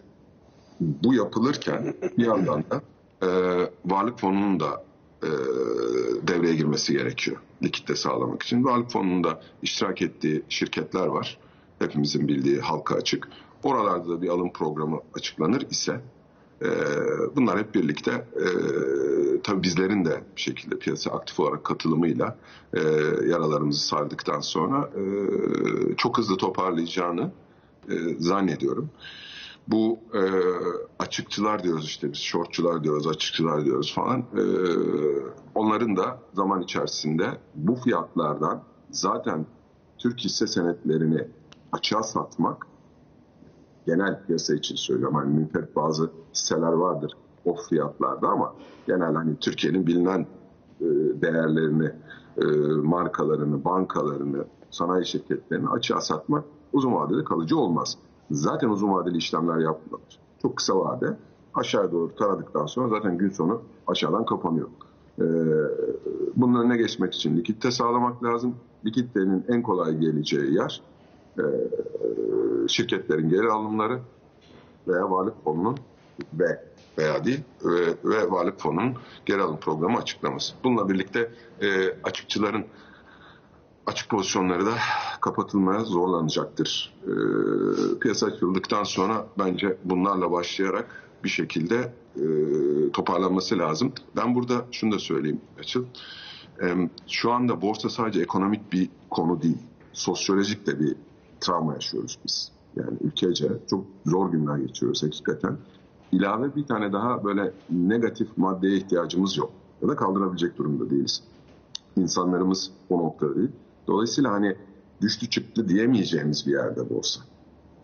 bu 0.80 1.14
yapılırken 1.14 1.94
bir 2.18 2.26
yandan 2.26 2.64
da 2.70 2.82
e, 3.22 3.28
varlık 3.84 4.18
fonunun 4.18 4.60
da 4.60 4.84
e, 5.22 5.28
devreye 6.28 6.54
girmesi 6.54 6.92
gerekiyor 6.92 7.36
likitte 7.62 7.96
sağlamak 7.96 8.42
için. 8.42 8.64
Varlık 8.64 8.90
fonunda 8.90 9.42
iştirak 9.62 10.02
ettiği 10.02 10.42
şirketler 10.48 11.06
var. 11.06 11.38
Hepimizin 11.78 12.28
bildiği 12.28 12.60
halka 12.60 12.94
açık. 12.94 13.28
Oralarda 13.62 14.08
da 14.08 14.22
bir 14.22 14.28
alım 14.28 14.52
programı 14.52 15.00
açıklanır 15.14 15.66
ise 15.70 16.00
e, 16.62 16.68
bunlar 17.36 17.58
hep 17.58 17.74
birlikte 17.74 18.10
e, 18.12 18.46
tabii 19.42 19.62
bizlerin 19.62 20.04
de 20.04 20.22
bir 20.36 20.40
şekilde 20.40 20.78
piyasa 20.78 21.10
aktif 21.10 21.40
olarak 21.40 21.64
katılımıyla 21.64 22.36
e, 22.74 22.80
yaralarımızı 23.26 23.86
sardıktan 23.86 24.40
sonra 24.40 24.90
e, 24.96 25.02
çok 25.96 26.18
hızlı 26.18 26.36
toparlayacağını 26.36 27.30
e, 27.88 27.94
zannediyorum. 28.18 28.90
Bu 29.68 29.98
e, 30.14 30.20
açıkçılar 30.98 31.62
diyoruz 31.62 31.84
işte 31.84 32.12
biz 32.12 32.18
shortçular 32.18 32.84
diyoruz, 32.84 33.06
açıkçılar 33.06 33.64
diyoruz 33.64 33.94
falan. 33.94 34.18
E, 34.20 34.42
onların 35.54 35.96
da 35.96 36.18
zaman 36.32 36.62
içerisinde 36.62 37.26
bu 37.54 37.74
fiyatlardan 37.74 38.62
zaten 38.90 39.46
Türk 39.98 40.20
hisse 40.20 40.46
senetlerini 40.46 41.28
açığa 41.72 42.02
satmak 42.02 42.66
genel 43.86 44.22
piyasa 44.26 44.54
için 44.54 44.76
söylüyorum. 44.76 45.16
Hani 45.16 45.34
münferit 45.34 45.76
bazı 45.76 46.10
hisseler 46.34 46.72
vardır 46.72 47.12
o 47.44 47.56
fiyatlarda 47.56 48.28
ama 48.28 48.54
genel 48.86 49.14
hani 49.14 49.36
Türkiye'nin 49.36 49.86
bilinen 49.86 50.26
e, 50.80 50.86
değerlerini, 51.22 51.92
e, 52.36 52.44
markalarını, 52.82 53.64
bankalarını, 53.64 54.44
sanayi 54.70 55.06
şirketlerini 55.06 55.68
açığa 55.68 56.00
satmak 56.00 56.44
uzun 56.72 56.94
vadede 56.94 57.24
kalıcı 57.24 57.58
olmaz. 57.58 57.98
Zaten 58.30 58.68
uzun 58.68 58.92
vadeli 58.92 59.16
işlemler 59.16 59.58
yapılır. 59.58 60.00
Çok 60.42 60.56
kısa 60.56 60.76
vade 60.76 61.16
aşağı 61.54 61.92
doğru 61.92 62.14
taradıktan 62.14 62.66
sonra 62.66 62.88
zaten 62.88 63.18
gün 63.18 63.30
sonu 63.30 63.62
aşağıdan 63.86 64.24
kapanıyor. 64.24 64.68
Ee, 65.18 65.24
bunun 66.36 66.60
önüne 66.60 66.76
geçmek 66.76 67.14
için 67.14 67.36
likitte 67.36 67.70
sağlamak 67.70 68.24
lazım. 68.24 68.54
Likiditenin 68.86 69.44
en 69.48 69.62
kolay 69.62 69.98
geleceği 69.98 70.54
yer 70.54 70.82
e, 71.38 71.44
şirketlerin 72.68 73.28
geri 73.28 73.50
alımları 73.50 73.98
veya 74.88 75.10
varlık 75.10 75.44
fonunun 75.44 75.76
ve 76.34 76.70
veya 76.98 77.24
değil 77.24 77.40
ve, 77.64 77.86
ve 78.04 78.30
Varlık 78.30 78.60
Fonu'nun 78.60 78.94
geri 79.26 79.42
alım 79.42 79.56
programı 79.56 79.98
açıklaması. 79.98 80.54
Bununla 80.64 80.88
birlikte 80.88 81.30
e, 81.60 81.68
açıkçıların 82.04 82.64
açık 83.90 84.08
pozisyonları 84.10 84.66
da 84.66 84.74
kapatılmaya 85.20 85.80
zorlanacaktır. 85.80 86.94
E, 87.02 87.12
piyasa 87.98 88.26
açıldıktan 88.26 88.84
sonra 88.84 89.26
bence 89.38 89.78
bunlarla 89.84 90.32
başlayarak 90.32 91.04
bir 91.24 91.28
şekilde 91.28 91.92
e, 92.16 92.24
toparlanması 92.92 93.58
lazım. 93.58 93.92
Ben 94.16 94.34
burada 94.34 94.64
şunu 94.72 94.92
da 94.92 94.98
söyleyeyim 94.98 95.40
Açıl. 95.58 95.84
E, 96.62 96.90
şu 97.08 97.32
anda 97.32 97.62
borsa 97.62 97.88
sadece 97.88 98.20
ekonomik 98.20 98.72
bir 98.72 98.88
konu 99.10 99.42
değil. 99.42 99.58
Sosyolojik 99.92 100.66
de 100.66 100.80
bir 100.80 100.96
travma 101.40 101.74
yaşıyoruz 101.74 102.18
biz. 102.24 102.52
Yani 102.76 102.98
ülkece 103.00 103.48
çok 103.70 103.84
zor 104.06 104.32
günler 104.32 104.58
geçiriyoruz 104.58 105.02
hakikaten. 105.02 105.56
İlave 106.12 106.56
bir 106.56 106.66
tane 106.66 106.92
daha 106.92 107.24
böyle 107.24 107.52
negatif 107.70 108.28
maddeye 108.36 108.76
ihtiyacımız 108.76 109.36
yok. 109.36 109.50
Ya 109.82 109.88
da 109.88 109.96
kaldırabilecek 109.96 110.58
durumda 110.58 110.90
değiliz. 110.90 111.22
İnsanlarımız 111.96 112.70
o 112.90 112.98
noktada 112.98 113.36
değil. 113.36 113.50
Dolayısıyla 113.86 114.32
hani 114.32 114.56
düştü 115.00 115.30
çıktı 115.30 115.68
diyemeyeceğimiz 115.68 116.46
bir 116.46 116.52
yerde 116.52 116.90
borsa. 116.90 117.20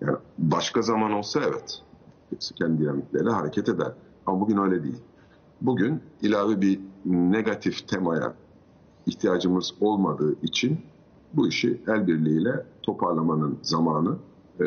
Yani 0.01 0.17
başka 0.39 0.83
zaman 0.83 1.13
olsa 1.13 1.41
evet. 1.41 1.83
Hepsi 2.31 2.55
kendi 2.55 2.83
dinamikleriyle 2.83 3.31
hareket 3.31 3.69
eder. 3.69 3.93
Ama 4.27 4.41
bugün 4.41 4.59
öyle 4.59 4.83
değil. 4.83 5.03
Bugün 5.61 6.01
ilave 6.23 6.61
bir 6.61 6.81
negatif 7.05 7.89
temaya 7.89 8.35
ihtiyacımız 9.07 9.75
olmadığı 9.81 10.35
için 10.43 10.79
bu 11.33 11.49
işi 11.49 11.83
el 11.89 12.07
birliğiyle 12.07 12.67
toparlamanın 12.83 13.59
zamanı 13.63 14.17
e, 14.61 14.67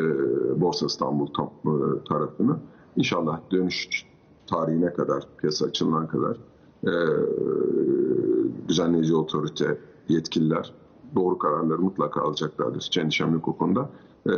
Borsa 0.60 0.86
İstanbul 0.86 1.28
e, 1.28 2.04
tarafını 2.04 2.56
inşallah 2.96 3.40
dönüş 3.50 3.88
tarihine 4.46 4.92
kadar, 4.92 5.28
piyasa 5.38 5.66
açılana 5.66 6.08
kadar 6.08 6.36
e, 6.84 6.92
düzenleyici 8.68 9.14
otorite, 9.14 9.78
yetkililer 10.08 10.72
doğru 11.14 11.38
kararları 11.38 11.78
mutlaka 11.78 12.20
alacaklardır. 12.20 12.80
Hiç 12.80 12.98
endişem 12.98 13.34
konuda. 13.56 13.88
E, 14.26 14.32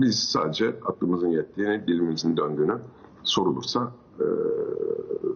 biz 0.00 0.18
sadece 0.18 0.68
aklımızın 0.68 1.28
yettiğini, 1.28 1.86
dilimizin 1.86 2.36
döndüğünü 2.36 2.78
sorulursa 3.22 3.92
e, 4.20 4.26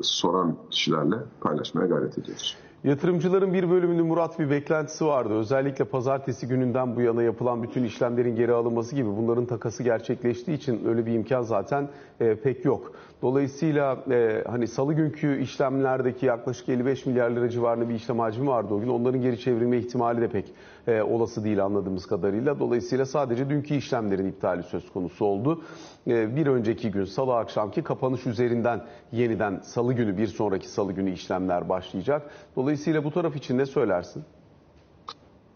soran 0.03 0.57
kişilerle 0.71 1.17
paylaşmaya 1.41 1.87
gayret 1.87 2.19
ediyoruz. 2.19 2.57
Yatırımcıların 2.87 3.52
bir 3.52 3.71
bölümünün 3.71 4.07
Murat 4.07 4.38
bir 4.38 4.50
beklentisi 4.50 5.07
vardı. 5.07 5.35
Özellikle 5.35 5.85
pazartesi 5.85 6.49
gününden 6.49 6.97
bu 6.97 7.00
yana 7.00 7.23
yapılan 7.23 7.62
bütün 7.62 7.85
işlemlerin 7.85 8.37
geri 8.37 8.52
alınması 8.52 8.95
gibi 8.95 9.09
bunların 9.09 9.47
takası 9.47 9.83
gerçekleştiği 9.83 10.57
için 10.57 10.85
öyle 10.87 11.07
bir 11.07 11.12
imkan 11.12 11.43
zaten 11.43 11.88
e, 12.21 12.35
pek 12.35 12.64
yok. 12.64 12.93
Dolayısıyla 13.23 14.05
e, 14.11 14.45
hani 14.47 14.69
salı 14.69 14.95
günkü 14.95 15.40
işlemlerdeki 15.40 16.26
yaklaşık 16.26 16.69
55 16.69 17.07
milyar 17.07 17.31
lira 17.31 17.49
civarında 17.49 17.88
bir 17.88 17.95
işlem 17.95 18.19
hacmi 18.19 18.47
vardı 18.47 18.75
o 18.75 18.81
gün. 18.81 18.88
Onların 18.88 19.21
geri 19.21 19.40
çevrilme 19.40 19.78
ihtimali 19.78 20.21
de 20.21 20.28
pek 20.28 20.52
e, 20.87 21.02
olası 21.02 21.45
değil 21.45 21.64
anladığımız 21.64 22.07
kadarıyla. 22.07 22.59
Dolayısıyla 22.59 23.07
sadece 23.07 23.50
dünkü 23.50 23.75
işlemlerin 23.75 24.28
iptali 24.28 24.62
söz 24.62 24.93
konusu 24.93 25.25
oldu. 25.25 25.62
E, 26.07 26.37
bir 26.37 26.47
önceki 26.47 26.90
gün 26.90 27.05
salı 27.05 27.37
akşamki 27.37 27.83
kapanış 27.83 28.26
üzerinden 28.26 28.85
yeniden 29.12 29.61
salı 29.62 29.93
günü 29.93 30.19
bir 30.19 30.26
sonraki 30.26 30.69
salı 30.69 30.93
günü 30.93 31.11
işlemler 31.11 31.69
başlayacak. 31.69 32.31
Dolayısıyla 32.57 32.75
bu 33.04 33.11
taraf 33.11 33.37
için 33.37 33.59
ne 33.59 33.66
söylersin? 33.66 34.25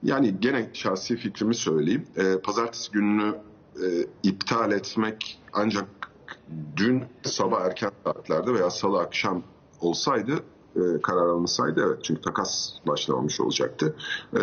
Yani 0.03 0.41
gene 0.41 0.71
şahsi 0.73 1.17
fikrimi 1.17 1.55
söyleyeyim. 1.55 2.07
Ee, 2.17 2.39
pazartesi 2.39 2.93
gününü 2.93 3.35
e, 3.77 3.87
iptal 4.23 4.73
etmek 4.73 5.39
ancak 5.53 5.89
dün 6.77 7.05
sabah 7.23 7.61
erken 7.61 7.91
saatlerde 8.05 8.55
veya 8.55 8.71
salı 8.71 9.01
akşam 9.01 9.43
olsaydı 9.81 10.33
e, 10.77 10.81
karar 11.03 11.27
alınsaydı 11.27 11.85
evet 11.87 12.05
çünkü 12.05 12.21
takas 12.21 12.73
başlamamış 12.87 13.41
olacaktı. 13.41 13.97
E, 14.35 14.41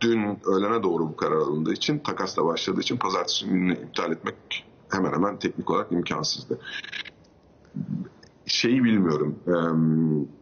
dün 0.00 0.38
öğlene 0.44 0.82
doğru 0.82 1.08
bu 1.08 1.16
karar 1.16 1.36
alındığı 1.36 1.72
için 1.72 1.98
takas 1.98 2.36
da 2.36 2.44
başladığı 2.44 2.80
için 2.80 2.96
pazartesi 2.96 3.46
gününü 3.46 3.72
iptal 3.72 4.12
etmek 4.12 4.66
hemen 4.90 5.12
hemen 5.12 5.38
teknik 5.38 5.70
olarak 5.70 5.92
imkansızdı. 5.92 6.58
Şeyi 8.52 8.84
bilmiyorum, 8.84 9.34
e, 9.46 9.54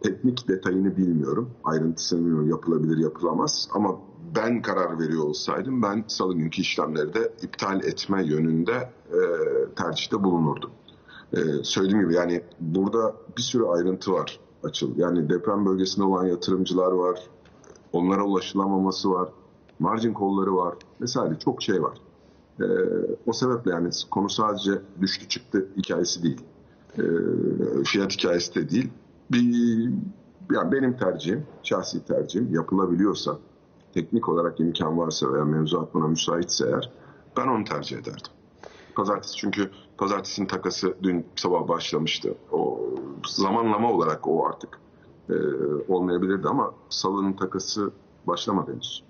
teknik 0.02 0.48
detayını 0.48 0.96
bilmiyorum, 0.96 1.50
ayrıntısını 1.64 2.20
bilmiyorum, 2.20 2.48
yapılabilir 2.48 2.98
yapılamaz 2.98 3.68
ama 3.74 3.98
ben 4.36 4.62
karar 4.62 4.98
veriyor 4.98 5.24
olsaydım 5.24 5.82
ben 5.82 6.04
salı 6.06 6.34
günkü 6.34 6.60
işlemleri 6.60 7.14
de 7.14 7.32
iptal 7.42 7.84
etme 7.84 8.26
yönünde 8.26 8.90
e, 9.12 9.20
tercihte 9.76 10.24
bulunurdum. 10.24 10.70
E, 11.32 11.38
söylediğim 11.62 12.04
gibi 12.04 12.14
yani 12.14 12.42
burada 12.60 13.14
bir 13.36 13.42
sürü 13.42 13.64
ayrıntı 13.64 14.12
var 14.12 14.40
açıl. 14.62 14.96
Yani 14.96 15.28
deprem 15.28 15.66
bölgesinde 15.66 16.04
olan 16.06 16.26
yatırımcılar 16.26 16.92
var, 16.92 17.20
onlara 17.92 18.24
ulaşılamaması 18.24 19.10
var, 19.10 19.28
margin 19.78 20.12
kolları 20.12 20.56
var 20.56 20.74
vesaire 21.00 21.38
çok 21.38 21.62
şey 21.62 21.82
var. 21.82 21.98
E, 22.60 22.64
o 23.26 23.32
sebeple 23.32 23.70
yani 23.70 23.90
konu 24.10 24.28
sadece 24.28 24.70
düştü 25.00 25.28
çıktı 25.28 25.68
hikayesi 25.76 26.22
değil. 26.22 26.40
E, 26.98 27.04
fiyat 27.84 28.12
hikayesi 28.12 28.54
de 28.54 28.70
değil. 28.70 28.90
Bir, 29.30 29.90
yani 30.52 30.72
benim 30.72 30.96
tercihim, 30.96 31.46
şahsi 31.62 32.04
tercihim 32.04 32.54
yapılabiliyorsa 32.54 33.38
teknik 33.94 34.28
olarak 34.28 34.60
imkan 34.60 34.98
varsa 34.98 35.32
veya 35.32 35.44
mevzuat 35.44 35.94
buna 35.94 36.08
müsaitse 36.08 36.66
eğer 36.66 36.90
ben 37.36 37.46
onu 37.46 37.64
tercih 37.64 37.96
ederdim. 37.96 38.32
Pazartesi 38.94 39.36
çünkü 39.36 39.70
pazartesinin 39.98 40.46
takası 40.46 40.94
dün 41.02 41.26
sabah 41.36 41.68
başlamıştı. 41.68 42.34
O 42.52 42.80
zamanlama 43.26 43.92
olarak 43.92 44.28
o 44.28 44.46
artık 44.46 44.80
e, 45.30 45.34
olmayabilirdi 45.88 46.48
ama 46.48 46.74
salının 46.88 47.32
takası 47.32 47.90
başlamadı 48.26 48.72
henüz. 48.72 49.04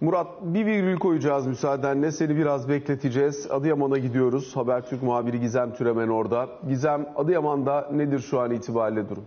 Murat 0.00 0.26
bir 0.42 0.66
virgül 0.66 0.98
koyacağız 0.98 1.46
müsaadenle. 1.46 2.12
Seni 2.12 2.36
biraz 2.36 2.68
bekleteceğiz. 2.68 3.50
Adıyaman'a 3.50 3.98
gidiyoruz. 3.98 4.56
Habertürk 4.56 5.02
muhabiri 5.02 5.40
Gizem 5.40 5.74
Türemen 5.74 6.08
orada. 6.08 6.48
Gizem 6.68 7.06
Adıyaman'da 7.16 7.88
nedir 7.92 8.18
şu 8.18 8.40
an 8.40 8.50
itibariyle 8.50 9.08
durum? 9.08 9.24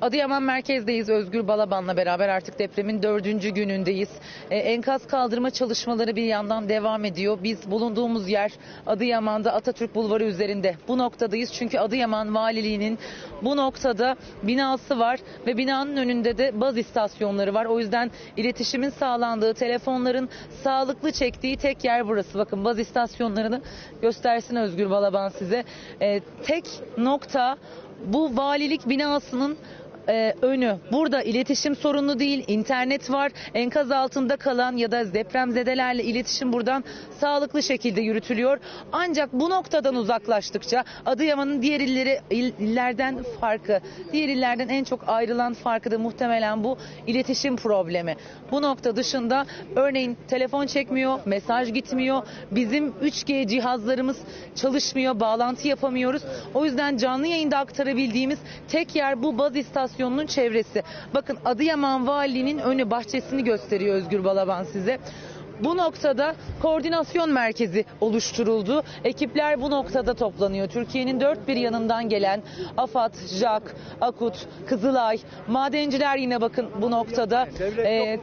Adıyaman 0.00 0.42
merkezdeyiz 0.42 1.08
Özgür 1.08 1.48
Balaban'la 1.48 1.96
beraber 1.96 2.28
artık 2.28 2.58
depremin 2.58 3.02
dördüncü 3.02 3.50
günündeyiz. 3.50 4.08
Ee, 4.50 4.56
enkaz 4.56 5.06
kaldırma 5.06 5.50
çalışmaları 5.50 6.16
bir 6.16 6.24
yandan 6.24 6.68
devam 6.68 7.04
ediyor. 7.04 7.38
Biz 7.42 7.70
bulunduğumuz 7.70 8.28
yer 8.28 8.52
Adıyaman'da 8.86 9.52
Atatürk 9.52 9.94
Bulvarı 9.94 10.24
üzerinde. 10.24 10.74
Bu 10.88 10.98
noktadayız 10.98 11.52
çünkü 11.52 11.78
Adıyaman 11.78 12.34
Valiliği'nin 12.34 12.98
bu 13.42 13.56
noktada 13.56 14.16
binası 14.42 14.98
var 14.98 15.20
ve 15.46 15.56
binanın 15.56 15.96
önünde 15.96 16.38
de 16.38 16.60
baz 16.60 16.78
istasyonları 16.78 17.54
var. 17.54 17.64
O 17.64 17.78
yüzden 17.78 18.10
iletişimin 18.36 18.90
sağlandığı, 18.90 19.54
telefonların 19.54 20.28
sağlıklı 20.62 21.12
çektiği 21.12 21.56
tek 21.56 21.84
yer 21.84 22.08
burası. 22.08 22.38
Bakın 22.38 22.64
baz 22.64 22.78
istasyonlarını 22.78 23.60
göstersin 24.02 24.56
Özgür 24.56 24.90
Balaban 24.90 25.28
size. 25.28 25.64
Ee, 26.00 26.20
tek 26.42 26.64
nokta 26.98 27.56
bu 28.06 28.36
valilik 28.36 28.88
binasının 28.88 29.58
e, 30.10 30.34
önü. 30.42 30.76
Burada 30.92 31.22
iletişim 31.22 31.76
sorunlu 31.76 32.18
değil, 32.18 32.44
internet 32.48 33.10
var. 33.10 33.32
Enkaz 33.54 33.90
altında 33.90 34.36
kalan 34.36 34.76
ya 34.76 34.90
da 34.90 35.14
depremzedelerle 35.14 36.04
iletişim 36.04 36.52
buradan 36.52 36.84
sağlıklı 37.20 37.62
şekilde 37.62 38.00
yürütülüyor. 38.00 38.58
Ancak 38.92 39.32
bu 39.32 39.50
noktadan 39.50 39.94
uzaklaştıkça 39.94 40.84
Adıyaman'ın 41.06 41.62
diğer 41.62 41.80
illeri 41.80 42.20
illerden 42.30 43.22
farkı, 43.40 43.80
diğer 44.12 44.28
illerden 44.28 44.68
en 44.68 44.84
çok 44.84 45.08
ayrılan 45.08 45.54
farkı 45.54 45.90
da 45.90 45.98
muhtemelen 45.98 46.64
bu 46.64 46.78
iletişim 47.06 47.56
problemi. 47.56 48.16
Bu 48.50 48.62
nokta 48.62 48.96
dışında 48.96 49.46
örneğin 49.76 50.16
telefon 50.28 50.66
çekmiyor, 50.66 51.18
mesaj 51.26 51.72
gitmiyor. 51.72 52.22
Bizim 52.50 52.88
3G 52.88 53.46
cihazlarımız 53.46 54.16
çalışmıyor, 54.54 55.20
bağlantı 55.20 55.68
yapamıyoruz. 55.68 56.22
O 56.54 56.64
yüzden 56.64 56.96
canlı 56.96 57.26
yayında 57.26 57.58
aktarabildiğimiz 57.58 58.38
tek 58.68 58.96
yer 58.96 59.22
bu 59.22 59.38
baz 59.38 59.56
istasyonunun 60.00 60.26
çevresi. 60.26 60.82
Bakın 61.14 61.38
Adıyaman 61.44 62.06
Valiliğinin 62.06 62.58
önü 62.58 62.90
bahçesini 62.90 63.44
gösteriyor 63.44 63.94
Özgür 63.94 64.24
Balaban 64.24 64.64
size. 64.64 64.98
Bu 65.64 65.76
noktada 65.76 66.34
koordinasyon 66.62 67.30
merkezi 67.30 67.84
oluşturuldu. 68.00 68.82
Ekipler 69.04 69.62
bu 69.62 69.70
noktada 69.70 70.14
toplanıyor. 70.14 70.68
Türkiye'nin 70.68 71.20
dört 71.20 71.48
bir 71.48 71.56
yanından 71.56 72.08
gelen 72.08 72.42
AFAD, 72.76 73.14
JAK, 73.40 73.76
AKUT, 74.00 74.46
Kızılay, 74.66 75.18
madenciler 75.48 76.16
yine 76.16 76.40
bakın 76.40 76.70
bu 76.82 76.90
noktada. 76.90 77.48
Ee, 77.78 78.20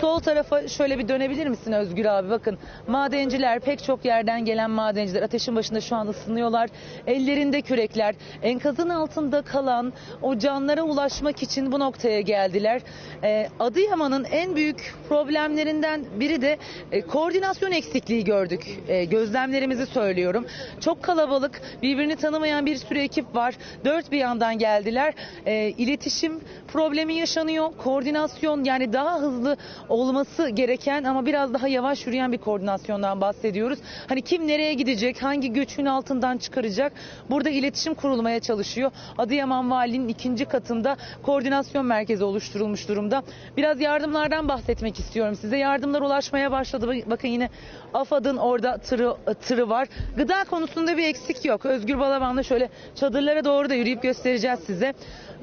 sol 0.00 0.18
tarafa 0.18 0.68
şöyle 0.68 0.98
bir 0.98 1.08
dönebilir 1.08 1.46
misin 1.46 1.72
Özgür 1.72 2.04
abi? 2.04 2.30
Bakın 2.30 2.58
madenciler 2.86 3.60
pek 3.60 3.84
çok 3.84 4.04
yerden 4.04 4.44
gelen 4.44 4.70
madenciler 4.70 5.22
ateşin 5.22 5.56
başında 5.56 5.80
şu 5.80 5.96
an 5.96 6.06
ısınıyorlar. 6.08 6.70
Ellerinde 7.06 7.62
kürekler. 7.62 8.14
Enkazın 8.42 8.88
altında 8.88 9.42
kalan 9.42 9.92
o 10.22 10.38
canlara 10.38 10.82
ulaşmak 10.82 11.42
için 11.42 11.72
bu 11.72 11.80
noktaya 11.80 12.20
geldiler. 12.20 12.82
Ee, 13.22 13.48
Adıyaman'ın 13.60 14.24
en 14.24 14.56
büyük 14.56 14.94
problemlerinden 15.08 16.04
biri 16.20 16.42
de 16.42 16.58
e, 16.92 17.00
koordinasyon 17.00 17.72
eksikliği 17.72 18.24
gördük. 18.24 18.80
E, 18.88 19.04
gözlemlerimizi 19.04 19.86
söylüyorum. 19.86 20.46
Çok 20.80 21.02
kalabalık, 21.02 21.62
birbirini 21.82 22.16
tanımayan 22.16 22.66
bir 22.66 22.76
sürü 22.76 22.98
ekip 22.98 23.34
var. 23.34 23.54
Dört 23.84 24.12
bir 24.12 24.18
yandan 24.18 24.58
geldiler. 24.58 25.14
E, 25.46 25.68
iletişim 25.68 26.40
problemi 26.68 27.14
yaşanıyor. 27.14 27.70
Koordinasyon 27.78 28.64
yani 28.64 28.92
daha 28.92 29.20
hızlı 29.20 29.56
olması 29.88 30.48
gereken 30.48 31.04
ama 31.04 31.26
biraz 31.26 31.54
daha 31.54 31.68
yavaş 31.68 32.06
yürüyen 32.06 32.32
bir 32.32 32.38
koordinasyondan 32.38 33.20
bahsediyoruz. 33.20 33.78
Hani 34.08 34.22
kim 34.22 34.46
nereye 34.46 34.74
gidecek, 34.74 35.22
hangi 35.22 35.52
göçün 35.52 35.86
altından 35.86 36.38
çıkaracak? 36.38 36.92
Burada 37.30 37.50
iletişim 37.50 37.94
kurulmaya 37.94 38.40
çalışıyor. 38.40 38.90
Adıyaman 39.18 39.70
Valiliğinin 39.70 40.08
ikinci 40.08 40.44
katında 40.44 40.96
koordinasyon 41.22 41.86
merkezi 41.86 42.24
oluşturulmuş 42.24 42.88
durumda. 42.88 43.22
Biraz 43.56 43.80
yardımlardan 43.80 44.48
bahsetmek 44.48 44.98
istiyorum 44.98 45.34
size. 45.34 45.56
Yardımlar 45.56 46.00
ulaşmaya 46.02 46.52
başladı. 46.56 46.92
Bakın 47.06 47.28
yine 47.28 47.48
AFAD'ın 47.94 48.36
orada 48.36 48.78
tırı, 48.78 49.16
tırı 49.40 49.68
var. 49.68 49.88
Gıda 50.16 50.44
konusunda 50.44 50.96
bir 50.96 51.04
eksik 51.04 51.44
yok. 51.44 51.66
Özgür 51.66 51.98
Balaban'la 51.98 52.42
şöyle 52.42 52.68
çadırlara 52.94 53.44
doğru 53.44 53.70
da 53.70 53.74
yürüyüp 53.74 54.02
göstereceğiz 54.02 54.60
size. 54.66 54.94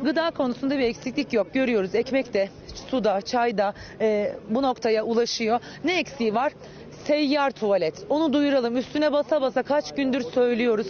Gıda 0.04 0.32
konusunda 0.32 0.78
bir 0.78 0.84
eksiklik 0.84 1.34
yok. 1.34 1.54
Görüyoruz 1.54 1.96
ekmek 1.96 2.34
de, 2.34 2.50
suda, 2.90 3.22
çayda 3.22 3.74
e, 4.02 4.36
bu 4.50 4.62
noktaya 4.62 5.04
ulaşıyor. 5.04 5.60
Ne 5.84 6.00
eksiği 6.00 6.36
var? 6.36 6.54
Seyyar 7.08 7.52
tuvalet. 7.52 8.06
Onu 8.10 8.34
duyuralım. 8.34 8.78
Üstüne 8.78 9.12
basa 9.12 9.42
basa 9.42 9.64
kaç 9.64 9.96
gündür 9.96 10.22
söylüyoruz. 10.22 10.88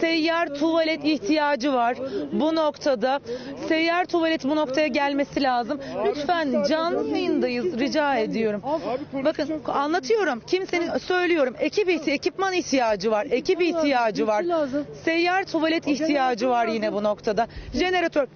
Seyyar 0.00 0.54
tuvalet 0.54 1.04
ihtiyacı 1.04 1.72
var 1.72 1.96
bu 2.32 2.54
noktada. 2.54 3.20
Seyyar 3.68 4.04
tuvalet 4.04 4.44
bu 4.44 4.56
noktaya 4.56 4.86
gelmesi 4.86 5.42
lazım. 5.42 5.80
Lütfen 6.06 6.64
canlı 6.68 7.08
yayındayız 7.08 7.78
rica 7.78 8.16
ediyorum. 8.16 8.62
Bakın 9.24 9.62
anlatıyorum. 9.66 10.40
Kimsenin 10.46 10.98
söylüyorum. 10.98 11.54
Ekip 11.58 11.88
ihti- 11.88 12.10
ekipman 12.10 12.52
ihtiyacı 12.52 13.10
var. 13.10 13.26
Ekip 13.30 13.62
ihtiyacı 13.62 14.26
var. 14.26 14.42
Seyyar 15.04 15.44
tuvalet 15.44 15.86
ihtiyacı 15.88 16.48
var 16.48 16.66
yine 16.66 16.92
bu 16.92 17.02
noktada. 17.02 17.46
Jeneratör. 17.74 18.26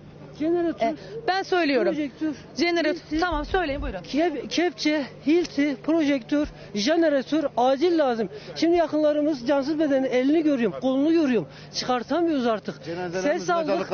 Jeneratör, 0.40 0.86
E, 0.86 0.94
ben 1.28 1.42
söylüyorum. 1.42 1.94
projektör, 1.94 2.32
Jeneratör. 2.58 2.94
hilti, 2.94 3.20
Tamam 3.20 3.44
söyleyin 3.44 3.82
buyurun. 3.82 4.00
kep- 4.02 4.50
kepçe, 4.50 5.02
hilti, 5.26 5.76
projektör, 5.82 6.46
jeneratör 6.74 7.44
acil 7.56 7.98
lazım. 7.98 8.28
Şimdi 8.56 8.76
yakınlarımız 8.76 9.46
cansız 9.46 9.78
bedeni 9.78 10.06
elini 10.06 10.42
görüyorum, 10.42 10.80
kolunu 10.80 11.12
görüyorum. 11.12 11.48
Çıkartamıyoruz 11.74 12.46
artık. 12.46 12.74
Ses 13.22 13.50
aldık, 13.50 13.88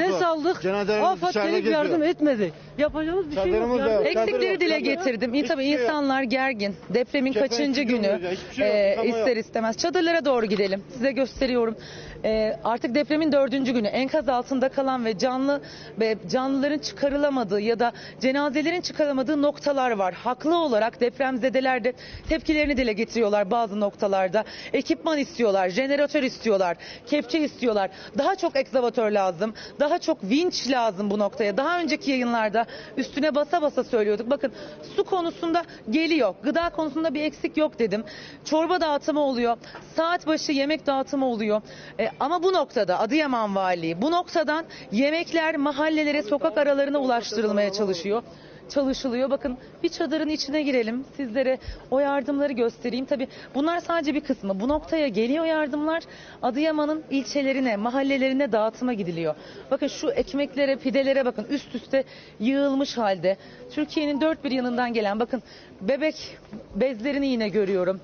ses 0.00 0.22
aldık. 0.22 0.62
Cenazelerimiz 0.62 1.08
Afat 1.08 1.34
gelip 1.34 1.66
yardım 1.66 2.02
etmedi. 2.02 2.52
Yapacağımız 2.78 3.30
bir 3.30 3.34
şey 3.34 3.44
yok. 3.44 3.52
Çadırımız 3.54 3.78
da 3.78 3.82
Yani. 3.88 3.94
yok. 3.94 4.06
Eksikleri 4.06 4.52
yok, 4.52 4.60
dile 4.60 4.80
getirdim. 4.80 5.34
İyi, 5.34 5.44
tabii 5.44 5.62
şey 5.62 5.72
yok. 5.72 5.80
insanlar 5.82 6.22
gergin. 6.22 6.76
Depremin 6.94 7.32
Kepenk 7.32 7.50
kaçıncı 7.50 7.82
günü 7.82 8.06
ya, 8.06 8.18
hiçbir 8.30 8.54
şey 8.54 8.66
yok, 8.66 8.76
e, 8.76 8.94
yok. 9.08 9.16
ister 9.16 9.36
istemez. 9.36 9.76
Çadırlara 9.76 10.24
doğru 10.24 10.46
gidelim. 10.46 10.82
Size 10.92 11.12
gösteriyorum. 11.12 11.76
E, 12.24 12.56
artık 12.64 12.94
depremin 12.94 13.32
dördüncü 13.32 13.72
günü 13.72 13.86
enkaz 13.86 14.28
altında 14.28 14.68
kalan 14.68 15.04
ve 15.04 15.18
canlı 15.18 15.62
ve 16.00 16.16
canlıların 16.30 16.78
çıkarılamadığı 16.78 17.60
ya 17.60 17.78
da 17.78 17.92
cenazelerin 18.20 18.80
çıkarılamadığı 18.80 19.42
noktalar 19.42 19.90
var. 19.90 20.14
Haklı 20.14 20.56
olarak 20.56 21.00
depremzedeler 21.00 21.84
de 21.84 21.92
tepkilerini 22.28 22.76
dile 22.76 22.92
getiriyorlar 22.92 23.50
bazı 23.50 23.80
noktalarda. 23.80 24.44
Ekipman 24.72 25.18
istiyorlar, 25.18 25.68
jeneratör 25.68 26.22
istiyorlar, 26.22 26.76
kepçe 27.06 27.38
istiyorlar. 27.38 27.90
Daha 28.18 28.36
çok 28.36 28.56
ekskavatör 28.56 29.10
lazım, 29.10 29.54
daha 29.80 29.98
çok 29.98 30.24
vinç 30.24 30.70
lazım 30.70 31.10
bu 31.10 31.18
noktaya. 31.18 31.56
Daha 31.56 31.78
önceki 31.80 32.10
yayınlarda 32.10 32.66
üstüne 32.96 33.34
basa 33.34 33.62
basa 33.62 33.84
söylüyorduk. 33.84 34.30
Bakın 34.30 34.52
su 34.96 35.04
konusunda 35.04 35.64
geliyor, 35.90 36.34
gıda 36.42 36.70
konusunda 36.70 37.14
bir 37.14 37.22
eksik 37.22 37.56
yok 37.56 37.78
dedim. 37.78 38.04
Çorba 38.44 38.80
dağıtımı 38.80 39.20
oluyor, 39.20 39.56
saat 39.96 40.26
başı 40.26 40.52
yemek 40.52 40.86
dağıtımı 40.86 41.26
oluyor. 41.26 41.62
E, 41.98 42.13
ama 42.20 42.42
bu 42.42 42.52
noktada 42.52 43.00
Adıyaman 43.00 43.54
Valiliği 43.54 44.02
bu 44.02 44.10
noktadan 44.10 44.64
yemekler 44.92 45.56
mahallelere, 45.56 46.22
sokak 46.22 46.58
aralarına 46.58 46.98
ulaştırılmaya 46.98 47.72
çalışıyor 47.72 48.22
çalışılıyor. 48.68 49.30
Bakın 49.30 49.58
bir 49.82 49.88
çadırın 49.88 50.28
içine 50.28 50.62
girelim. 50.62 51.04
Sizlere 51.16 51.58
o 51.90 51.98
yardımları 51.98 52.52
göstereyim. 52.52 53.04
Tabii 53.04 53.28
bunlar 53.54 53.80
sadece 53.80 54.14
bir 54.14 54.20
kısmı. 54.20 54.60
Bu 54.60 54.68
noktaya 54.68 55.08
geliyor 55.08 55.44
yardımlar. 55.44 56.02
Adıyaman'ın 56.42 57.04
ilçelerine, 57.10 57.76
mahallelerine 57.76 58.52
dağıtıma 58.52 58.92
gidiliyor. 58.92 59.34
Bakın 59.70 59.86
şu 59.86 60.10
ekmeklere, 60.10 60.76
pidelere 60.76 61.24
bakın 61.24 61.46
üst 61.50 61.74
üste 61.74 62.04
yığılmış 62.40 62.98
halde. 62.98 63.36
Türkiye'nin 63.74 64.20
dört 64.20 64.44
bir 64.44 64.50
yanından 64.50 64.92
gelen 64.92 65.20
bakın 65.20 65.42
bebek 65.80 66.38
bezlerini 66.74 67.26
yine 67.26 67.48
görüyorum. 67.48 68.00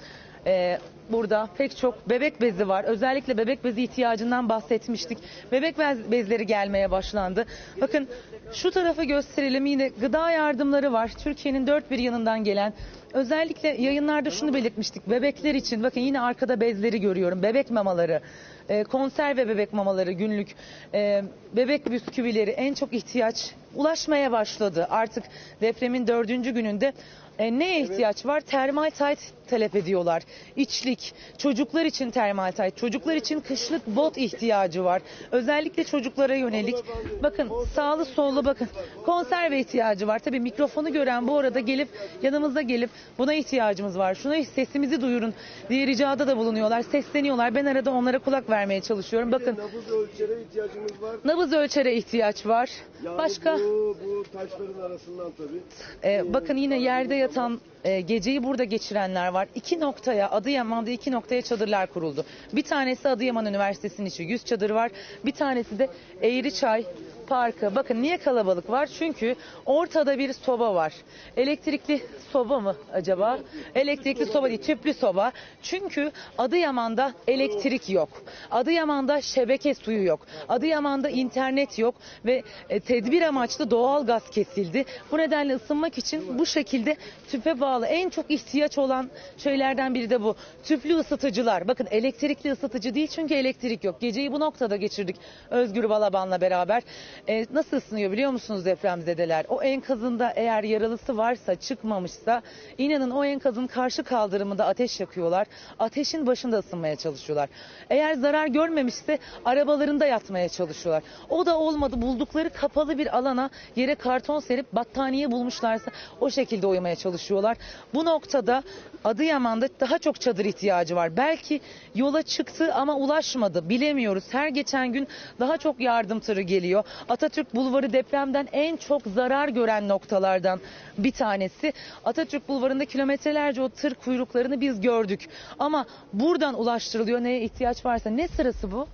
Ee, 0.46 0.78
burada 1.12 1.48
pek 1.58 1.76
çok 1.76 2.08
bebek 2.10 2.40
bezi 2.40 2.68
var. 2.68 2.84
Özellikle 2.84 3.38
bebek 3.38 3.64
bezi 3.64 3.82
ihtiyacından 3.82 4.48
bahsetmiştik. 4.48 5.18
Bebek 5.52 5.78
bez- 5.78 6.10
bezleri 6.10 6.46
gelmeye 6.46 6.90
başlandı. 6.90 7.46
Bakın 7.80 8.08
şu 8.52 8.70
tarafı 8.70 9.04
gösterelim 9.04 9.66
yine 9.66 9.88
gıda 9.88 10.30
yardımları 10.30 10.92
var. 10.92 11.10
Türkiye'nin 11.18 11.66
dört 11.66 11.90
bir 11.90 11.98
yanından 11.98 12.44
gelen. 12.44 12.72
Özellikle 13.12 13.68
yayınlarda 13.68 14.30
şunu 14.30 14.54
belirtmiştik. 14.54 15.10
Bebekler 15.10 15.54
için 15.54 15.82
bakın 15.82 16.00
yine 16.00 16.20
arkada 16.20 16.60
bezleri 16.60 17.00
görüyorum. 17.00 17.42
Bebek 17.42 17.70
mamaları, 17.70 18.20
e, 18.68 18.84
konserve 18.84 19.48
bebek 19.48 19.72
mamaları 19.72 20.12
günlük, 20.12 20.48
e, 20.94 21.22
bebek 21.56 21.90
bisküvileri 21.90 22.50
en 22.50 22.74
çok 22.74 22.92
ihtiyaç 22.92 23.54
ulaşmaya 23.74 24.32
başladı. 24.32 24.86
Artık 24.90 25.24
depremin 25.60 26.06
dördüncü 26.06 26.50
gününde 26.50 26.92
e, 27.38 27.58
neye 27.58 27.80
ihtiyaç 27.80 28.26
var? 28.26 28.40
Termal 28.40 28.90
tayt 28.90 29.18
talep 29.50 29.76
ediyorlar. 29.76 30.22
İçlik, 30.56 31.14
çocuklar 31.38 31.84
için 31.84 32.10
termal 32.10 32.52
tayt, 32.52 32.76
çocuklar 32.76 33.14
için 33.16 33.40
kışlık 33.40 33.86
bot 33.86 34.18
ihtiyacı 34.18 34.84
var. 34.84 35.02
Özellikle 35.32 35.84
çocuklara 35.84 36.34
yönelik. 36.34 36.76
Bakın 37.22 37.50
sağlı 37.74 38.04
sollu 38.04 38.44
bakın 38.44 38.68
konserve 39.04 39.60
ihtiyacı 39.60 40.06
var. 40.06 40.18
Tabii 40.18 40.40
mikrofonu 40.40 40.92
gören 40.92 41.28
bu 41.28 41.38
arada 41.38 41.60
gelip 41.60 41.88
yanımıza 42.22 42.60
gelip 42.62 42.90
buna 43.18 43.34
ihtiyacımız 43.34 43.98
var. 43.98 44.14
Şuna 44.14 44.44
sesimizi 44.44 45.00
duyurun 45.00 45.34
diye 45.70 45.86
ricada 45.86 46.26
da 46.26 46.36
bulunuyorlar. 46.36 46.82
Sesleniyorlar. 46.82 47.54
Ben 47.54 47.64
arada 47.66 47.90
onlara 47.90 48.18
kulak 48.18 48.50
vermeye 48.50 48.80
çalışıyorum. 48.80 49.32
Bakın 49.32 49.56
Nabız 49.56 49.90
ölçere 49.90 50.42
ihtiyacımız 50.42 51.02
var. 51.02 51.16
nabız 51.24 51.52
ölçere 51.52 51.94
ihtiyaç 51.94 52.46
var. 52.46 52.70
Yani 53.04 53.18
Başka 53.18 53.58
bu, 53.58 53.96
bu 54.04 54.24
taşların 54.32 54.80
arasından 54.82 55.30
tabii. 55.38 55.60
Ee, 56.04 56.34
bakın 56.34 56.56
yine 56.56 56.80
yerde 56.80 57.14
yatan 57.14 57.60
e, 57.84 58.00
geceyi 58.00 58.44
burada 58.44 58.64
geçirenler 58.64 59.28
var. 59.28 59.39
İki 59.54 59.80
noktaya 59.80 60.30
Adıyaman'da 60.30 60.90
iki 60.90 61.12
noktaya 61.12 61.42
çadırlar 61.42 61.86
kuruldu. 61.86 62.24
Bir 62.52 62.62
tanesi 62.62 63.08
Adıyaman 63.08 63.46
Üniversitesi'nin 63.46 64.06
içi 64.06 64.22
100 64.22 64.44
çadır 64.44 64.70
var. 64.70 64.90
Bir 65.24 65.32
tanesi 65.32 65.78
de 65.78 65.88
Eğriçay 66.22 66.84
Parkı. 67.30 67.74
Bakın 67.74 68.02
niye 68.02 68.18
kalabalık 68.18 68.70
var? 68.70 68.88
Çünkü 68.98 69.34
ortada 69.66 70.18
bir 70.18 70.32
soba 70.32 70.74
var. 70.74 70.92
Elektrikli 71.36 72.02
soba 72.32 72.60
mı 72.60 72.76
acaba? 72.92 73.38
Elektrikli 73.74 74.26
soba 74.26 74.48
değil, 74.48 74.62
tüplü 74.62 74.94
soba. 74.94 75.32
Çünkü 75.62 76.10
Adıyaman'da 76.38 77.12
elektrik 77.28 77.90
yok. 77.90 78.08
Adıyaman'da 78.50 79.20
şebeke 79.20 79.74
suyu 79.74 80.04
yok. 80.04 80.26
Adıyaman'da 80.48 81.10
internet 81.10 81.78
yok 81.78 81.94
ve 82.24 82.42
e, 82.68 82.80
tedbir 82.80 83.22
amaçlı 83.22 83.70
doğal 83.70 84.06
gaz 84.06 84.30
kesildi. 84.30 84.84
Bu 85.12 85.18
nedenle 85.18 85.54
ısınmak 85.54 85.98
için 85.98 86.38
bu 86.38 86.46
şekilde 86.46 86.96
tüpe 87.28 87.60
bağlı 87.60 87.86
en 87.86 88.10
çok 88.10 88.30
ihtiyaç 88.30 88.78
olan 88.78 89.10
şeylerden 89.38 89.94
biri 89.94 90.10
de 90.10 90.22
bu. 90.22 90.36
Tüplü 90.64 90.96
ısıtıcılar. 90.96 91.68
Bakın 91.68 91.88
elektrikli 91.90 92.52
ısıtıcı 92.52 92.94
değil 92.94 93.08
çünkü 93.08 93.34
elektrik 93.34 93.84
yok. 93.84 94.00
Geceyi 94.00 94.32
bu 94.32 94.40
noktada 94.40 94.76
geçirdik 94.76 95.16
Özgür 95.50 95.88
Balaban'la 95.90 96.40
beraber. 96.40 96.82
E, 97.28 97.46
nasıl 97.52 97.76
ısınıyor 97.76 98.12
biliyor 98.12 98.30
musunuz 98.30 98.64
depremzedeler? 98.64 99.46
O 99.48 99.62
enkazında 99.62 100.32
eğer 100.36 100.64
yaralısı 100.64 101.16
varsa 101.16 101.54
çıkmamışsa 101.54 102.42
inanın 102.78 103.10
o 103.10 103.24
enkazın 103.24 103.66
karşı 103.66 104.02
kaldırımında 104.02 104.66
ateş 104.66 105.00
yakıyorlar. 105.00 105.46
Ateşin 105.78 106.26
başında 106.26 106.58
ısınmaya 106.58 106.96
çalışıyorlar. 106.96 107.48
Eğer 107.90 108.14
zarar 108.14 108.46
görmemişse 108.46 109.18
arabalarında 109.44 110.06
yatmaya 110.06 110.48
çalışıyorlar. 110.48 111.02
O 111.28 111.46
da 111.46 111.58
olmadı 111.58 112.02
buldukları 112.02 112.50
kapalı 112.50 112.98
bir 112.98 113.16
alana 113.18 113.50
yere 113.76 113.94
karton 113.94 114.40
serip 114.40 114.72
battaniye 114.72 115.30
bulmuşlarsa 115.30 115.90
o 116.20 116.30
şekilde 116.30 116.66
uyumaya 116.66 116.96
çalışıyorlar. 116.96 117.56
Bu 117.94 118.04
noktada 118.04 118.62
Adıyaman'da 119.04 119.68
daha 119.80 119.98
çok 119.98 120.20
çadır 120.20 120.44
ihtiyacı 120.44 120.96
var. 120.96 121.16
Belki 121.16 121.60
yola 121.94 122.22
çıktı 122.22 122.74
ama 122.74 122.96
ulaşmadı. 122.96 123.68
Bilemiyoruz. 123.68 124.24
Her 124.30 124.48
geçen 124.48 124.92
gün 124.92 125.08
daha 125.40 125.56
çok 125.56 125.80
yardım 125.80 126.20
tırı 126.20 126.40
geliyor. 126.40 126.84
Atatürk 127.10 127.54
Bulvarı 127.54 127.92
depremden 127.92 128.48
en 128.52 128.76
çok 128.76 129.02
zarar 129.02 129.48
gören 129.48 129.88
noktalardan 129.88 130.60
bir 130.98 131.12
tanesi. 131.12 131.72
Atatürk 132.04 132.48
Bulvarı'nda 132.48 132.84
kilometrelerce 132.84 133.62
o 133.62 133.68
tır 133.68 133.94
kuyruklarını 133.94 134.60
biz 134.60 134.80
gördük. 134.80 135.28
Ama 135.58 135.86
buradan 136.12 136.60
ulaştırılıyor 136.60 137.20
neye 137.22 137.40
ihtiyaç 137.42 137.84
varsa. 137.84 138.10
Ne 138.10 138.28
sırası 138.28 138.72
bu? 138.72 138.88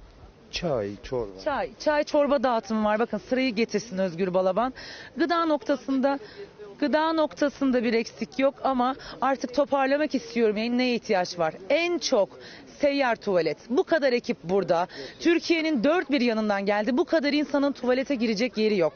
Çay, 0.50 0.90
çorba. 1.02 1.40
Çay, 1.44 1.70
çay 1.78 2.04
çorba 2.04 2.42
dağıtımı 2.42 2.84
var. 2.84 2.98
Bakın 2.98 3.18
sırayı 3.18 3.54
getirsin 3.54 3.98
Özgür 3.98 4.34
Balaban. 4.34 4.74
Gıda 5.16 5.44
noktasında 5.44 6.18
Gıda 6.78 7.12
noktasında 7.12 7.84
bir 7.84 7.92
eksik 7.92 8.38
yok 8.38 8.54
ama 8.64 8.96
artık 9.20 9.54
toparlamak 9.54 10.14
istiyorum. 10.14 10.56
Yani 10.56 10.78
neye 10.78 10.94
ihtiyaç 10.94 11.38
var? 11.38 11.54
En 11.70 11.98
çok 11.98 12.38
seyyar 12.80 13.16
tuvalet. 13.16 13.58
Bu 13.70 13.84
kadar 13.84 14.12
ekip 14.12 14.36
burada. 14.44 14.88
Türkiye'nin 15.20 15.84
dört 15.84 16.10
bir 16.10 16.20
yanından 16.20 16.66
geldi. 16.66 16.96
Bu 16.96 17.04
kadar 17.04 17.32
insanın 17.32 17.72
tuvalete 17.72 18.14
girecek 18.14 18.58
yeri 18.58 18.76
yok. 18.76 18.92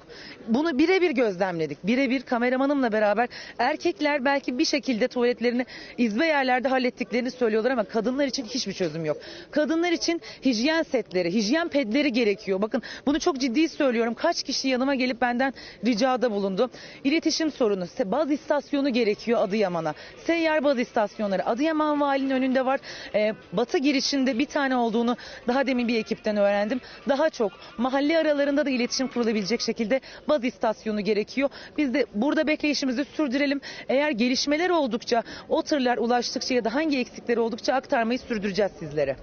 Bunu 0.49 0.79
birebir 0.79 1.11
gözlemledik. 1.11 1.87
Birebir 1.87 2.23
kameramanımla 2.23 2.93
beraber 2.93 3.29
erkekler 3.59 4.25
belki 4.25 4.59
bir 4.59 4.65
şekilde 4.65 5.09
tuvaletlerini 5.09 5.67
izbe 5.99 6.27
yerlerde 6.27 6.69
hallettiklerini 6.69 7.31
söylüyorlar 7.31 7.71
ama 7.71 7.85
kadınlar 7.85 8.27
için 8.27 8.45
hiçbir 8.45 8.73
çözüm 8.73 9.05
yok. 9.05 9.17
Kadınlar 9.51 9.93
için 9.93 10.21
hijyen 10.45 10.83
setleri, 10.83 11.35
hijyen 11.35 11.69
pedleri 11.69 12.13
gerekiyor. 12.13 12.63
Bakın 12.63 12.83
bunu 13.07 13.21
çok 13.21 13.39
ciddi 13.39 13.69
söylüyorum. 13.69 14.15
Kaç 14.15 14.43
kişi 14.43 14.69
yanıma 14.69 14.95
gelip 14.95 15.21
benden 15.21 15.55
ricada 15.87 16.31
bulundu. 16.31 16.71
İletişim 17.05 17.51
sorunu, 17.51 17.70
se- 17.79 18.11
baz 18.11 18.31
istasyonu 18.31 18.89
gerekiyor 18.93 19.41
Adıyaman'a. 19.43 19.95
Seyyar 20.25 20.65
baz 20.65 20.79
istasyonları. 20.79 21.47
Adıyaman 21.47 22.01
valinin 22.01 22.31
önünde 22.31 22.67
var. 22.67 22.81
Ee, 23.15 23.35
batı 23.53 23.79
girişinde 23.79 24.39
bir 24.39 24.47
tane 24.47 24.77
olduğunu 24.77 25.17
daha 25.49 25.67
demin 25.67 25.89
bir 25.89 25.99
ekipten 25.99 26.37
öğrendim. 26.37 26.81
Daha 27.09 27.31
çok 27.31 27.53
mahalle 27.79 28.19
aralarında 28.19 28.67
da 28.67 28.71
iletişim 28.71 29.09
kurulabilecek 29.09 29.61
şekilde 29.61 30.01
baz 30.29 30.45
istasyonu 30.45 31.01
gerekiyor. 31.01 31.49
Biz 31.79 31.95
de 31.95 32.07
burada 32.15 32.47
bekleyişimizi 32.47 33.05
sürdürelim. 33.05 33.61
Eğer 33.89 34.11
gelişmeler 34.11 34.71
oldukça, 34.71 35.23
o 35.49 35.63
tırlar 35.63 35.99
ulaştıkça 35.99 36.55
ya 36.55 36.65
da 36.65 36.75
hangi 36.75 36.99
eksikleri 36.99 37.41
oldukça 37.41 37.75
aktarmayı 37.75 38.19
sürdüreceğiz 38.19 38.73
sizlere. 38.79 39.17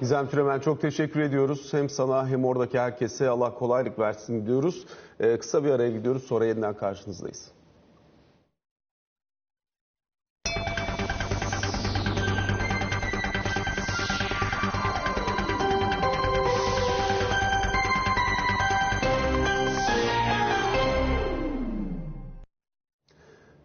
Gizem 0.00 0.28
Türemen 0.28 0.60
çok 0.60 0.80
teşekkür 0.80 1.20
ediyoruz. 1.20 1.72
Hem 1.72 1.90
sana 1.90 2.28
hem 2.28 2.44
oradaki 2.44 2.78
herkese 2.78 3.28
Allah 3.28 3.54
kolaylık 3.54 3.98
versin 3.98 4.46
diyoruz. 4.46 4.84
Ee, 5.20 5.36
kısa 5.38 5.64
bir 5.64 5.70
araya 5.70 5.90
gidiyoruz 5.90 6.22
sonra 6.26 6.46
yeniden 6.46 6.74
karşınızdayız. 6.74 7.44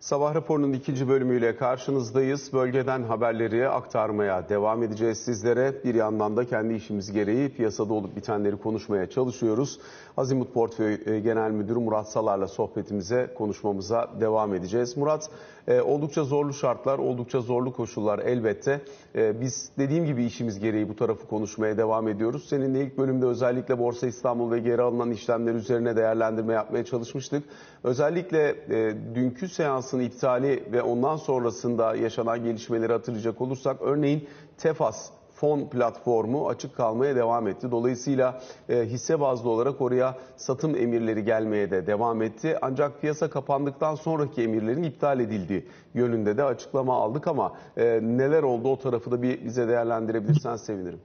Sabah 0.07 0.35
raporunun 0.35 0.73
ikinci 0.73 1.07
bölümüyle 1.07 1.55
karşınızdayız. 1.55 2.53
Bölgeden 2.53 3.03
haberleri 3.03 3.69
aktarmaya 3.69 4.49
devam 4.49 4.83
edeceğiz 4.83 5.17
sizlere. 5.17 5.83
Bir 5.83 5.95
yandan 5.95 6.37
da 6.37 6.45
kendi 6.45 6.73
işimiz 6.73 7.11
gereği 7.11 7.49
piyasada 7.49 7.93
olup 7.93 8.15
bitenleri 8.15 8.57
konuşmaya 8.57 9.09
çalışıyoruz. 9.09 9.79
Azimut 10.17 10.53
Portföy 10.53 10.97
e, 11.05 11.19
Genel 11.19 11.51
Müdürü 11.51 11.79
Murat 11.79 12.09
Salar'la 12.09 12.47
sohbetimize, 12.47 13.33
konuşmamıza 13.37 14.09
devam 14.19 14.53
edeceğiz. 14.53 14.97
Murat, 14.97 15.29
e, 15.67 15.81
oldukça 15.81 16.23
zorlu 16.23 16.53
şartlar, 16.53 16.99
oldukça 16.99 17.41
zorlu 17.41 17.73
koşullar 17.73 18.19
elbette. 18.19 18.81
E, 19.15 19.41
Biz 19.41 19.69
dediğim 19.77 20.05
gibi 20.05 20.25
işimiz 20.25 20.59
gereği 20.59 20.89
bu 20.89 20.95
tarafı 20.95 21.27
konuşmaya 21.27 21.77
devam 21.77 22.07
ediyoruz. 22.07 22.45
Seninle 22.49 22.81
ilk 22.83 22.97
bölümde 22.97 23.25
özellikle 23.25 23.79
Borsa 23.79 24.07
İstanbul 24.07 24.51
ve 24.51 24.59
geri 24.59 24.81
alınan 24.81 25.11
işlemler 25.11 25.53
üzerine 25.53 25.95
değerlendirme 25.95 26.53
yapmaya 26.53 26.85
çalışmıştık. 26.85 27.43
Özellikle 27.83 28.49
e, 28.49 28.95
dünkü 29.15 29.47
seansın 29.49 29.99
iptali 29.99 30.63
ve 30.71 30.81
ondan 30.81 31.15
sonrasında 31.15 31.95
yaşanan 31.95 32.43
gelişmeleri 32.43 32.91
hatırlayacak 32.93 33.41
olursak 33.41 33.77
örneğin 33.81 34.27
Tefas 34.57 35.09
fon 35.39 35.69
platformu 35.69 36.49
açık 36.49 36.75
kalmaya 36.75 37.15
devam 37.15 37.47
etti. 37.47 37.71
Dolayısıyla 37.71 38.41
e, 38.69 38.85
hisse 38.85 39.19
bazlı 39.19 39.49
olarak 39.49 39.81
oraya 39.81 40.17
satım 40.37 40.75
emirleri 40.75 41.23
gelmeye 41.23 41.71
de 41.71 41.87
devam 41.87 42.21
etti. 42.21 42.57
Ancak 42.61 43.01
piyasa 43.01 43.29
kapandıktan 43.29 43.95
sonraki 43.95 44.41
emirlerin 44.41 44.83
iptal 44.83 45.19
edildiği 45.19 45.65
yönünde 45.93 46.37
de 46.37 46.43
açıklama 46.43 46.95
aldık 46.95 47.27
ama 47.27 47.53
e, 47.77 47.99
neler 48.03 48.43
oldu 48.43 48.69
o 48.69 48.79
tarafı 48.79 49.11
da 49.11 49.21
bir 49.21 49.45
bize 49.45 49.67
değerlendirebilirsen 49.67 50.55
sevinirim. 50.55 50.99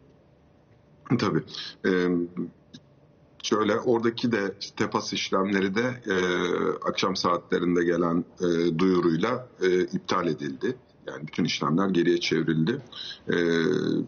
Tabii. 1.18 1.42
Ee, 1.86 2.08
şöyle 3.42 3.80
oradaki 3.80 4.32
de 4.32 4.54
tepas 4.76 5.12
işlemleri 5.12 5.74
de 5.74 5.82
e, 6.06 6.16
akşam 6.88 7.16
saatlerinde 7.16 7.84
gelen 7.84 8.24
e, 8.40 8.78
duyuruyla 8.78 9.48
e, 9.62 9.80
iptal 9.80 10.26
edildi. 10.26 10.76
Yani 11.06 11.26
bütün 11.26 11.44
işlemler 11.44 11.88
geriye 11.88 12.20
çevrildi. 12.20 12.82
E, 13.28 13.36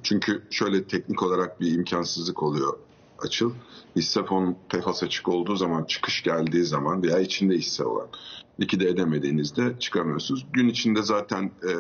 çünkü 0.03 0.43
şöyle 0.51 0.85
teknik 0.85 1.23
olarak 1.23 1.61
bir 1.61 1.73
imkansızlık 1.73 2.43
oluyor 2.43 2.79
açıl. 3.19 3.53
Hisse 3.97 4.25
fon 4.25 4.57
tefas 4.69 5.03
açık 5.03 5.29
olduğu 5.29 5.57
zaman, 5.57 5.85
çıkış 5.85 6.23
geldiği 6.23 6.65
zaman 6.65 7.03
veya 7.03 7.19
içinde 7.19 7.55
hisse 7.55 7.85
olan 7.85 8.09
likide 8.61 8.89
edemediğinizde 8.89 9.75
çıkamıyorsunuz. 9.79 10.47
Gün 10.53 10.69
içinde 10.69 11.03
zaten 11.03 11.45
e, 11.45 11.73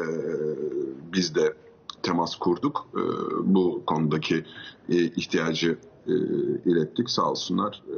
biz 1.12 1.35
de 1.35 1.55
temas 2.03 2.37
kurduk. 2.37 2.88
E, 2.94 3.00
bu 3.55 3.83
konudaki 3.87 4.44
e, 4.88 4.96
ihtiyacı 4.96 5.79
e, 6.08 6.12
ilettik. 6.70 7.10
Sağ 7.10 7.30
olsunlar 7.30 7.82
e, 7.88 7.96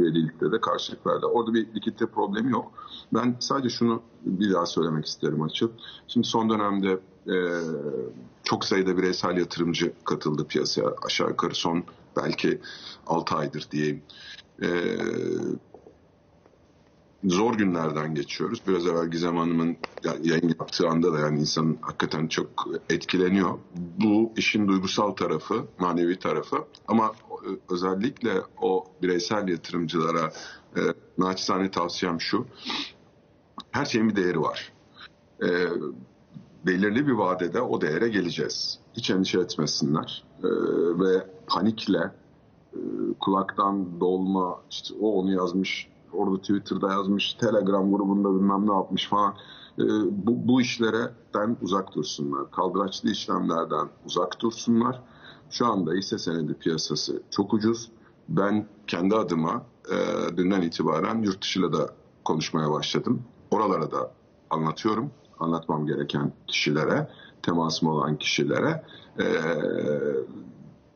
ivedilikte 0.00 0.52
de 0.52 0.60
karşılık 0.60 1.06
verdi. 1.06 1.26
Orada 1.26 1.54
bir 1.54 1.74
likitte 1.74 2.06
problemi 2.06 2.52
yok. 2.52 2.72
Ben 3.14 3.36
sadece 3.40 3.68
şunu 3.68 4.02
bir 4.24 4.52
daha 4.52 4.66
söylemek 4.66 5.06
isterim 5.06 5.42
açık. 5.42 5.70
Şimdi 6.08 6.26
son 6.26 6.50
dönemde 6.50 7.00
e, 7.26 7.36
çok 8.44 8.64
sayıda 8.64 8.96
bireysel 8.96 9.36
yatırımcı 9.36 9.92
katıldı 10.04 10.46
piyasaya. 10.46 10.94
Aşağı 11.06 11.28
yukarı 11.28 11.54
son 11.54 11.84
belki 12.16 12.60
6 13.06 13.34
aydır 13.34 13.68
diyeyim. 13.70 14.02
E, 14.62 14.68
zor 17.24 17.54
günlerden 17.54 18.14
geçiyoruz. 18.14 18.62
Biraz 18.68 18.86
evvel 18.86 19.08
Gizem 19.08 19.36
Hanım'ın 19.36 19.76
yayın 20.22 20.48
yaptığı 20.48 20.88
anda 20.88 21.12
da 21.12 21.18
yani 21.18 21.40
insan 21.40 21.78
hakikaten 21.80 22.26
çok 22.26 22.66
etkileniyor. 22.90 23.58
Bu 23.76 24.32
işin 24.36 24.68
duygusal 24.68 25.10
tarafı, 25.10 25.66
manevi 25.78 26.18
tarafı 26.18 26.56
ama 26.88 27.12
özellikle 27.70 28.42
o 28.60 28.84
bireysel 29.02 29.48
yatırımcılara 29.48 30.32
e, 30.76 30.80
naçizane 31.18 31.70
tavsiyem 31.70 32.20
şu. 32.20 32.46
Her 33.70 33.84
şeyin 33.84 34.08
bir 34.08 34.16
değeri 34.16 34.40
var. 34.40 34.72
E, 35.42 35.48
belirli 36.66 37.06
bir 37.06 37.12
vadede 37.12 37.60
o 37.60 37.80
değere 37.80 38.08
geleceğiz. 38.08 38.78
Hiç 38.96 39.10
endişe 39.10 39.40
etmesinler. 39.40 40.24
E, 40.38 40.48
ve 41.00 41.26
panikle 41.46 42.12
e, 42.72 42.78
kulaktan 43.20 44.00
dolma 44.00 44.60
işte 44.70 44.94
o 45.00 45.12
onu 45.12 45.32
yazmış 45.32 45.91
orada 46.12 46.40
Twitter'da 46.40 46.92
yazmış, 46.92 47.34
Telegram 47.34 47.92
grubunda 47.92 48.34
bilmem 48.34 48.68
ne 48.68 48.74
yapmış 48.74 49.08
falan. 49.08 49.34
E, 49.78 49.84
bu, 50.26 50.48
bu 50.48 50.60
işlerden 50.60 51.56
uzak 51.62 51.94
dursunlar. 51.94 52.50
Kaldıraçlı 52.50 53.10
işlemlerden 53.10 53.88
uzak 54.06 54.40
dursunlar. 54.40 55.02
Şu 55.50 55.66
anda 55.66 55.92
hisse 55.92 56.18
senedi 56.18 56.54
piyasası 56.54 57.22
çok 57.30 57.54
ucuz. 57.54 57.90
Ben 58.28 58.66
kendi 58.86 59.16
adıma 59.16 59.62
e, 59.90 59.96
dünden 60.36 60.62
itibaren 60.62 61.22
yurt 61.22 61.42
dışıyla 61.42 61.72
da 61.72 61.90
konuşmaya 62.24 62.70
başladım. 62.70 63.22
Oralara 63.50 63.92
da 63.92 64.12
anlatıyorum. 64.50 65.10
Anlatmam 65.40 65.86
gereken 65.86 66.32
kişilere, 66.46 67.08
temasım 67.42 67.88
olan 67.88 68.16
kişilere. 68.16 68.84
E, 69.18 69.24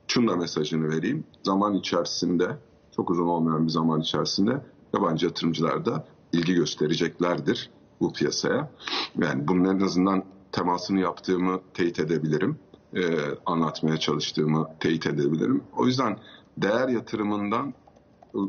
şunu 0.07 0.31
da 0.31 0.37
mesajını 0.37 0.89
vereyim. 0.89 1.25
Zaman 1.43 1.75
içerisinde, 1.75 2.57
çok 2.97 3.11
uzun 3.11 3.27
olmayan 3.27 3.65
bir 3.67 3.71
zaman 3.71 4.01
içerisinde 4.01 4.63
yabancı 4.97 5.27
yatırımcılar 5.27 5.87
da 5.87 6.05
ilgi 6.33 6.55
göstereceklerdir 6.55 7.71
bu 8.01 8.13
piyasaya. 8.13 8.71
Yani 9.19 9.49
bunun 9.49 9.65
en 9.65 9.81
azından 9.81 10.25
temasını 10.53 11.01
yaptığımı 11.01 11.61
teyit 11.75 12.01
edebilirim. 12.01 12.59
Ee, 12.95 13.01
anlatmaya 13.47 13.97
çalıştığımı 13.97 14.69
teyit 14.81 15.07
edebilirim. 15.07 15.63
O 15.77 15.87
yüzden 15.87 16.19
değer 16.59 16.89
yatırımından 16.89 17.75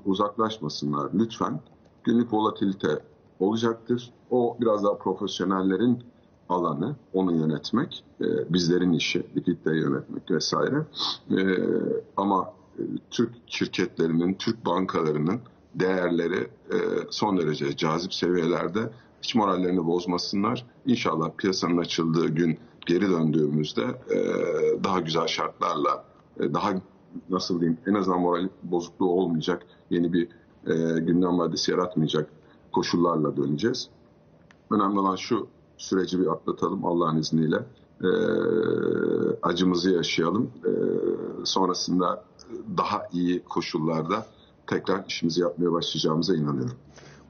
uzaklaşmasınlar 0.05 1.09
lütfen. 1.13 1.59
Günlük 2.03 2.33
volatilite 2.33 2.99
olacaktır. 3.39 4.11
O 4.29 4.57
biraz 4.61 4.83
daha 4.83 4.97
profesyonellerin 4.97 6.03
alanı, 6.49 6.95
onu 7.13 7.35
yönetmek, 7.35 8.03
e, 8.21 8.53
bizlerin 8.53 8.93
işi, 8.93 9.23
likiditeyi 9.35 9.81
yönetmek 9.81 10.31
vesaire. 10.31 10.85
E, 11.31 11.37
ama 12.17 12.53
e, 12.79 12.81
Türk 13.09 13.31
şirketlerinin, 13.47 14.33
Türk 14.33 14.65
bankalarının 14.65 15.39
değerleri 15.79 16.47
e, 16.71 16.77
son 17.09 17.37
derece 17.37 17.75
cazip 17.75 18.13
seviyelerde. 18.13 18.89
Hiç 19.21 19.35
morallerini 19.35 19.85
bozmasınlar. 19.85 20.65
İnşallah 20.85 21.31
piyasanın 21.37 21.77
açıldığı 21.77 22.27
gün 22.27 22.59
geri 22.85 23.09
döndüğümüzde 23.09 23.83
e, 23.83 24.17
daha 24.83 24.99
güzel 24.99 25.27
şartlarla, 25.27 26.05
e, 26.39 26.53
daha 26.53 26.73
nasıl 27.29 27.59
diyeyim 27.59 27.79
en 27.87 27.93
azından 27.93 28.19
moral 28.19 28.49
bozukluğu 28.63 29.09
olmayacak, 29.09 29.65
yeni 29.89 30.13
bir 30.13 30.27
gündem 30.97 31.33
maddesi 31.33 31.71
yaratmayacak 31.71 32.29
koşullarla 32.71 33.37
döneceğiz. 33.37 33.89
Önemli 34.71 34.99
olan 34.99 35.15
şu 35.15 35.47
süreci 35.77 36.19
bir 36.19 36.27
atlatalım 36.27 36.85
Allah'ın 36.85 37.17
izniyle. 37.17 37.65
E, 38.03 38.09
acımızı 39.41 39.91
yaşayalım. 39.91 40.51
E, 40.65 40.71
sonrasında 41.45 42.23
daha 42.77 43.07
iyi 43.13 43.43
koşullarda 43.43 44.25
tekrar 44.67 45.05
işimizi 45.07 45.41
yapmaya 45.41 45.71
başlayacağımıza 45.71 46.35
inanıyorum. 46.35 46.77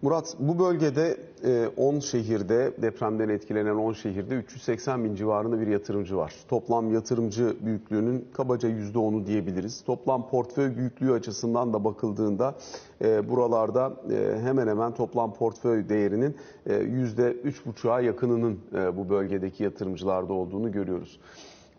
Murat 0.01 0.35
bu 0.39 0.59
bölgede 0.59 1.17
e, 1.43 1.67
10 1.77 1.99
şehirde 1.99 2.73
depremden 2.81 3.29
etkilenen 3.29 3.75
10 3.75 3.93
şehirde 3.93 4.35
380 4.35 5.03
bin 5.03 5.15
civarında 5.15 5.59
bir 5.59 5.67
yatırımcı 5.67 6.17
var. 6.17 6.33
Toplam 6.47 6.93
yatırımcı 6.93 7.55
büyüklüğünün 7.65 8.27
kabaca 8.33 8.69
%10'u 8.69 9.25
diyebiliriz. 9.25 9.83
Toplam 9.85 10.29
portföy 10.29 10.75
büyüklüğü 10.75 11.13
açısından 11.13 11.73
da 11.73 11.83
bakıldığında 11.83 12.55
e, 13.01 13.29
buralarda 13.29 13.93
e, 14.11 14.39
hemen 14.41 14.67
hemen 14.67 14.93
toplam 14.93 15.33
portföy 15.33 15.89
değerinin 15.89 16.35
e, 16.65 16.73
%3,5'a 16.73 18.01
yakınının 18.01 18.59
e, 18.75 18.97
bu 18.97 19.09
bölgedeki 19.09 19.63
yatırımcılarda 19.63 20.33
olduğunu 20.33 20.71
görüyoruz. 20.71 21.19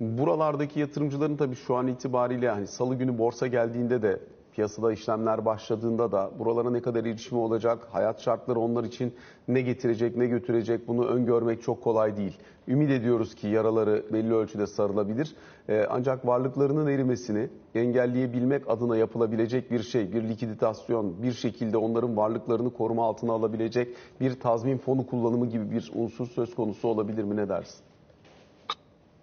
Buralardaki 0.01 0.81
yatırımcıların 0.81 1.37
tabii 1.37 1.57
şu 1.57 1.75
an 1.75 1.87
itibariyle 1.87 2.51
hani 2.51 2.67
salı 2.67 2.95
günü 2.95 3.19
borsa 3.19 3.47
geldiğinde 3.47 4.03
de 4.03 4.21
piyasada 4.59 4.93
işlemler 4.93 5.45
başladığında 5.45 6.13
da 6.13 6.31
buralara 6.39 6.71
ne 6.71 6.83
kadar 6.83 7.05
erişimi 7.05 7.41
olacak, 7.41 7.89
hayat 7.91 8.21
şartları 8.21 8.61
onlar 8.61 8.85
için 8.85 9.15
ne 9.49 9.61
getirecek, 9.61 10.17
ne 10.17 10.27
götürecek 10.27 10.89
bunu 10.89 11.07
öngörmek 11.07 11.63
çok 11.63 11.83
kolay 11.83 12.17
değil. 12.17 12.39
Ümit 12.69 12.91
ediyoruz 12.91 13.35
ki 13.35 13.49
yaraları 13.49 14.05
belli 14.13 14.35
ölçüde 14.35 14.67
sarılabilir. 14.67 15.37
Ee, 15.69 15.87
ancak 15.91 16.27
varlıklarının 16.27 16.87
erimesini 16.87 17.49
engelleyebilmek 17.75 18.71
adına 18.71 18.97
yapılabilecek 18.97 19.71
bir 19.71 19.83
şey, 19.83 20.13
bir 20.13 20.29
likiditasyon, 20.29 21.23
bir 21.23 21.33
şekilde 21.33 21.77
onların 21.77 22.17
varlıklarını 22.17 22.73
koruma 22.73 23.07
altına 23.07 23.33
alabilecek 23.33 23.89
bir 24.21 24.41
tazmin 24.41 24.79
fonu 24.79 25.07
kullanımı 25.07 25.47
gibi 25.47 25.71
bir 25.71 25.93
unsur 25.95 26.27
söz 26.27 26.55
konusu 26.55 26.89
olabilir 26.89 27.25
mi 27.25 27.37
ne 27.37 27.49
dersin? 27.49 27.85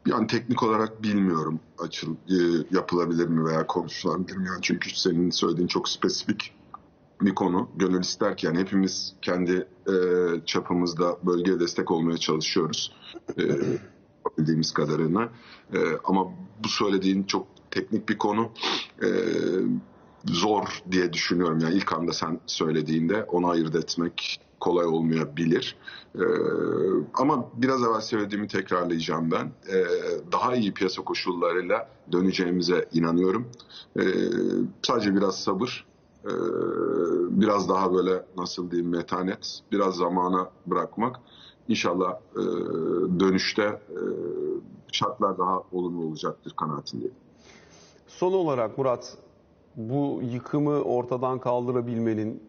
Yani 0.05 0.27
teknik 0.27 0.63
olarak 0.63 1.03
bilmiyorum 1.03 1.59
açıl 1.79 2.15
e, 2.15 2.65
yapılabilir 2.71 3.27
mi 3.27 3.45
veya 3.45 3.67
konuşulabilir 3.67 4.37
mi? 4.37 4.47
Yani 4.47 4.59
çünkü 4.61 4.99
senin 4.99 5.29
söylediğin 5.29 5.67
çok 5.67 5.89
spesifik 5.89 6.53
bir 7.21 7.35
konu. 7.35 7.69
Gönül 7.75 8.01
ister 8.01 8.37
ki 8.37 8.45
yani 8.45 8.59
hepimiz 8.59 9.13
kendi 9.21 9.67
e, 9.87 9.95
çapımızda 10.45 11.17
bölgeye 11.23 11.59
destek 11.59 11.91
olmaya 11.91 12.17
çalışıyoruz. 12.17 12.91
E, 13.37 13.43
yapabildiğimiz 14.25 14.73
kadarıyla. 14.73 15.29
E, 15.73 15.79
ama 16.03 16.31
bu 16.63 16.67
söylediğin 16.67 17.23
çok 17.23 17.47
teknik 17.71 18.09
bir 18.09 18.17
konu. 18.17 18.51
E, 19.03 19.07
zor 20.25 20.83
diye 20.91 21.13
düşünüyorum. 21.13 21.59
Yani 21.59 21.75
ilk 21.75 21.93
anda 21.93 22.13
sen 22.13 22.39
söylediğinde 22.47 23.23
onu 23.23 23.49
ayırt 23.49 23.75
etmek 23.75 24.39
kolay 24.59 24.85
olmayabilir. 24.85 25.77
Ee, 26.15 26.19
ama 27.13 27.45
biraz 27.53 27.83
evvel 27.83 28.01
söylediğimi 28.01 28.47
tekrarlayacağım 28.47 29.31
ben. 29.31 29.51
Ee, 29.73 29.85
daha 30.31 30.55
iyi 30.55 30.73
piyasa 30.73 31.03
koşullarıyla 31.03 31.89
döneceğimize 32.11 32.85
inanıyorum. 32.93 33.47
Ee, 33.99 34.01
sadece 34.81 35.15
biraz 35.15 35.43
sabır, 35.43 35.85
ee, 36.25 36.29
biraz 37.29 37.69
daha 37.69 37.93
böyle 37.93 38.25
nasıl 38.37 38.71
diyeyim 38.71 38.91
metanet, 38.91 39.59
biraz 39.71 39.95
zamana 39.95 40.49
bırakmak. 40.65 41.19
İnşallah 41.67 42.13
e, 42.35 42.41
dönüşte 43.19 43.63
e, 43.63 43.99
şartlar 44.91 45.37
daha 45.37 45.61
olumlu 45.71 46.05
olacaktır 46.05 46.53
kanaatindeyim. 46.57 47.15
Son 48.07 48.33
olarak 48.33 48.77
Murat, 48.77 49.17
bu 49.75 50.21
yıkımı 50.33 50.81
ortadan 50.81 51.39
kaldırabilmenin 51.39 52.43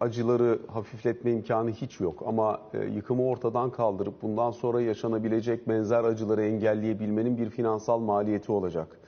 acıları 0.00 0.58
hafifletme 0.66 1.32
imkanı 1.32 1.70
hiç 1.70 2.00
yok. 2.00 2.22
Ama 2.26 2.60
e, 2.74 2.84
yıkımı 2.84 3.26
ortadan 3.26 3.70
kaldırıp 3.70 4.22
bundan 4.22 4.50
sonra 4.50 4.80
yaşanabilecek 4.80 5.68
benzer 5.68 6.04
acıları 6.04 6.42
engelleyebilmenin 6.42 7.38
bir 7.38 7.50
finansal 7.50 7.98
maliyeti 7.98 8.52
olacak. 8.52 8.98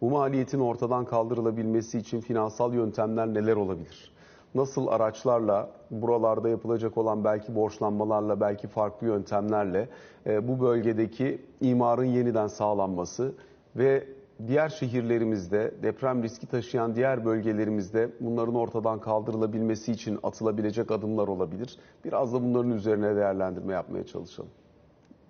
Bu 0.00 0.10
maliyetin 0.10 0.60
ortadan 0.60 1.04
kaldırılabilmesi 1.04 1.98
için 1.98 2.20
finansal 2.20 2.74
yöntemler 2.74 3.34
neler 3.34 3.56
olabilir? 3.56 4.12
Nasıl 4.54 4.86
araçlarla, 4.86 5.70
buralarda 5.90 6.48
yapılacak 6.48 6.98
olan 6.98 7.24
belki 7.24 7.54
borçlanmalarla, 7.54 8.40
belki 8.40 8.68
farklı 8.68 9.06
yöntemlerle 9.06 9.88
e, 10.26 10.48
bu 10.48 10.60
bölgedeki 10.60 11.44
imarın 11.60 12.04
yeniden 12.04 12.46
sağlanması 12.46 13.34
ve 13.76 14.06
diğer 14.48 14.68
şehirlerimizde, 14.68 15.74
deprem 15.82 16.22
riski 16.22 16.46
taşıyan 16.46 16.94
diğer 16.94 17.24
bölgelerimizde 17.24 18.10
bunların 18.20 18.54
ortadan 18.54 19.00
kaldırılabilmesi 19.00 19.92
için 19.92 20.18
atılabilecek 20.22 20.90
adımlar 20.90 21.28
olabilir. 21.28 21.78
Biraz 22.04 22.32
da 22.32 22.42
bunların 22.42 22.70
üzerine 22.70 23.16
değerlendirme 23.16 23.72
yapmaya 23.72 24.06
çalışalım. 24.06 24.50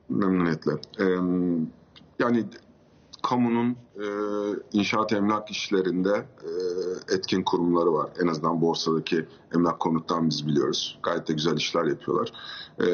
Memnuniyetle. 0.09 0.73
Ee, 1.01 1.05
yani 2.19 2.45
kamunun 3.23 3.77
e, 3.97 4.07
inşaat 4.73 5.13
emlak 5.13 5.51
işlerinde 5.51 6.27
e, 6.43 6.51
etkin 7.15 7.43
kurumları 7.43 7.93
var. 7.93 8.11
En 8.23 8.27
azından 8.27 8.61
borsadaki 8.61 9.27
emlak 9.55 9.81
konuttan 9.81 10.31
biz 10.31 10.47
biliyoruz. 10.47 10.99
Gayet 11.03 11.29
de 11.29 11.33
güzel 11.33 11.57
işler 11.57 11.85
yapıyorlar. 11.85 12.33
E, 12.81 12.85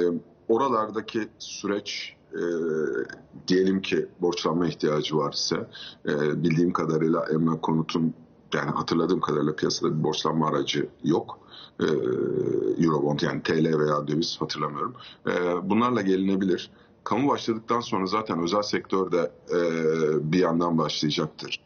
oralardaki 0.48 1.28
süreç 1.38 2.15
e, 2.36 2.44
diyelim 3.48 3.82
ki 3.82 4.06
borçlanma 4.20 4.66
ihtiyacı 4.66 5.16
var 5.16 5.32
ise 5.32 5.68
e, 6.08 6.42
bildiğim 6.42 6.72
kadarıyla 6.72 7.24
emlak 7.32 7.62
konutun 7.62 8.14
yani 8.54 8.70
hatırladığım 8.70 9.20
kadarıyla 9.20 9.56
piyasada 9.56 9.98
bir 9.98 10.04
borçlanma 10.04 10.48
aracı 10.48 10.88
yok. 11.04 11.38
E, 11.80 11.86
Eurobond 12.84 13.20
yani 13.20 13.42
TL 13.42 13.78
veya 13.78 14.08
döviz 14.08 14.36
hatırlamıyorum. 14.40 14.94
E, 15.26 15.32
bunlarla 15.70 16.00
gelinebilir. 16.02 16.70
Kamu 17.04 17.28
başladıktan 17.28 17.80
sonra 17.80 18.06
zaten 18.06 18.42
özel 18.42 18.62
sektörde 18.62 19.32
e, 19.50 19.60
bir 20.32 20.38
yandan 20.38 20.78
başlayacaktır. 20.78 21.60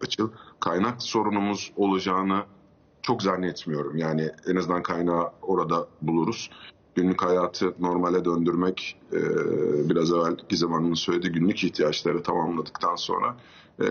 Açıl. 0.00 0.30
Kaynak 0.60 1.02
sorunumuz 1.02 1.72
olacağını 1.76 2.42
çok 3.02 3.22
zannetmiyorum. 3.22 3.96
Yani 3.96 4.30
en 4.46 4.56
azından 4.56 4.82
kaynağı 4.82 5.30
orada 5.42 5.86
buluruz 6.02 6.50
günlük 6.96 7.22
hayatı 7.22 7.74
normale 7.78 8.24
döndürmek 8.24 8.98
e, 9.12 9.20
biraz 9.90 10.10
evvel 10.10 10.36
Gizem 10.48 10.72
Hanım'ın 10.72 10.94
söylediği 10.94 11.32
günlük 11.32 11.64
ihtiyaçları 11.64 12.22
tamamladıktan 12.22 12.96
sonra 12.96 13.36
e, 13.80 13.86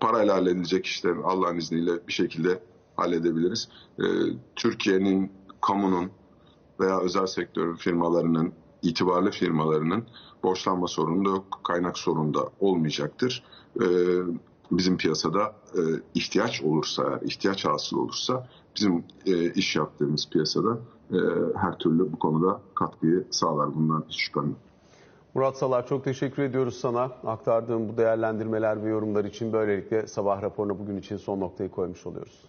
parayla 0.00 0.34
halledilecek 0.34 0.86
işleri 0.86 1.18
Allah'ın 1.24 1.56
izniyle 1.56 2.06
bir 2.08 2.12
şekilde 2.12 2.62
halledebiliriz. 2.96 3.68
E, 3.98 4.04
Türkiye'nin, 4.56 5.32
kamunun 5.60 6.10
veya 6.80 7.00
özel 7.00 7.26
sektörün 7.26 7.76
firmalarının, 7.76 8.52
itibarlı 8.82 9.30
firmalarının 9.30 10.04
borçlanma 10.42 10.86
sorunu 10.86 11.24
da 11.24 11.28
yok, 11.30 11.60
kaynak 11.64 11.98
sorunu 11.98 12.34
da 12.34 12.48
olmayacaktır. 12.60 13.44
E, 13.80 13.86
bizim 14.70 14.96
piyasada 14.96 15.56
e, 15.74 15.80
ihtiyaç 16.14 16.62
olursa, 16.62 17.20
ihtiyaç 17.24 17.64
hasıl 17.64 17.96
olursa 17.96 18.48
bizim 18.76 19.04
e, 19.26 19.52
iş 19.52 19.76
yaptığımız 19.76 20.28
piyasada 20.30 20.78
her 21.54 21.78
türlü 21.78 22.12
bu 22.12 22.18
konuda 22.18 22.60
katkıyı 22.74 23.24
sağlar. 23.30 23.74
Bundan 23.74 24.04
hiç 24.08 24.20
şüphem 24.20 24.46
yok. 24.46 24.56
Murat 25.34 25.56
Salar 25.56 25.86
çok 25.86 26.04
teşekkür 26.04 26.42
ediyoruz 26.42 26.74
sana. 26.74 27.02
Aktardığım 27.26 27.88
bu 27.88 27.96
değerlendirmeler 27.96 28.84
ve 28.84 28.88
yorumlar 28.88 29.24
için 29.24 29.52
böylelikle 29.52 30.06
sabah 30.06 30.42
raporuna 30.42 30.78
bugün 30.78 30.96
için 30.96 31.16
son 31.16 31.40
noktayı 31.40 31.70
koymuş 31.70 32.06
oluyoruz. 32.06 32.48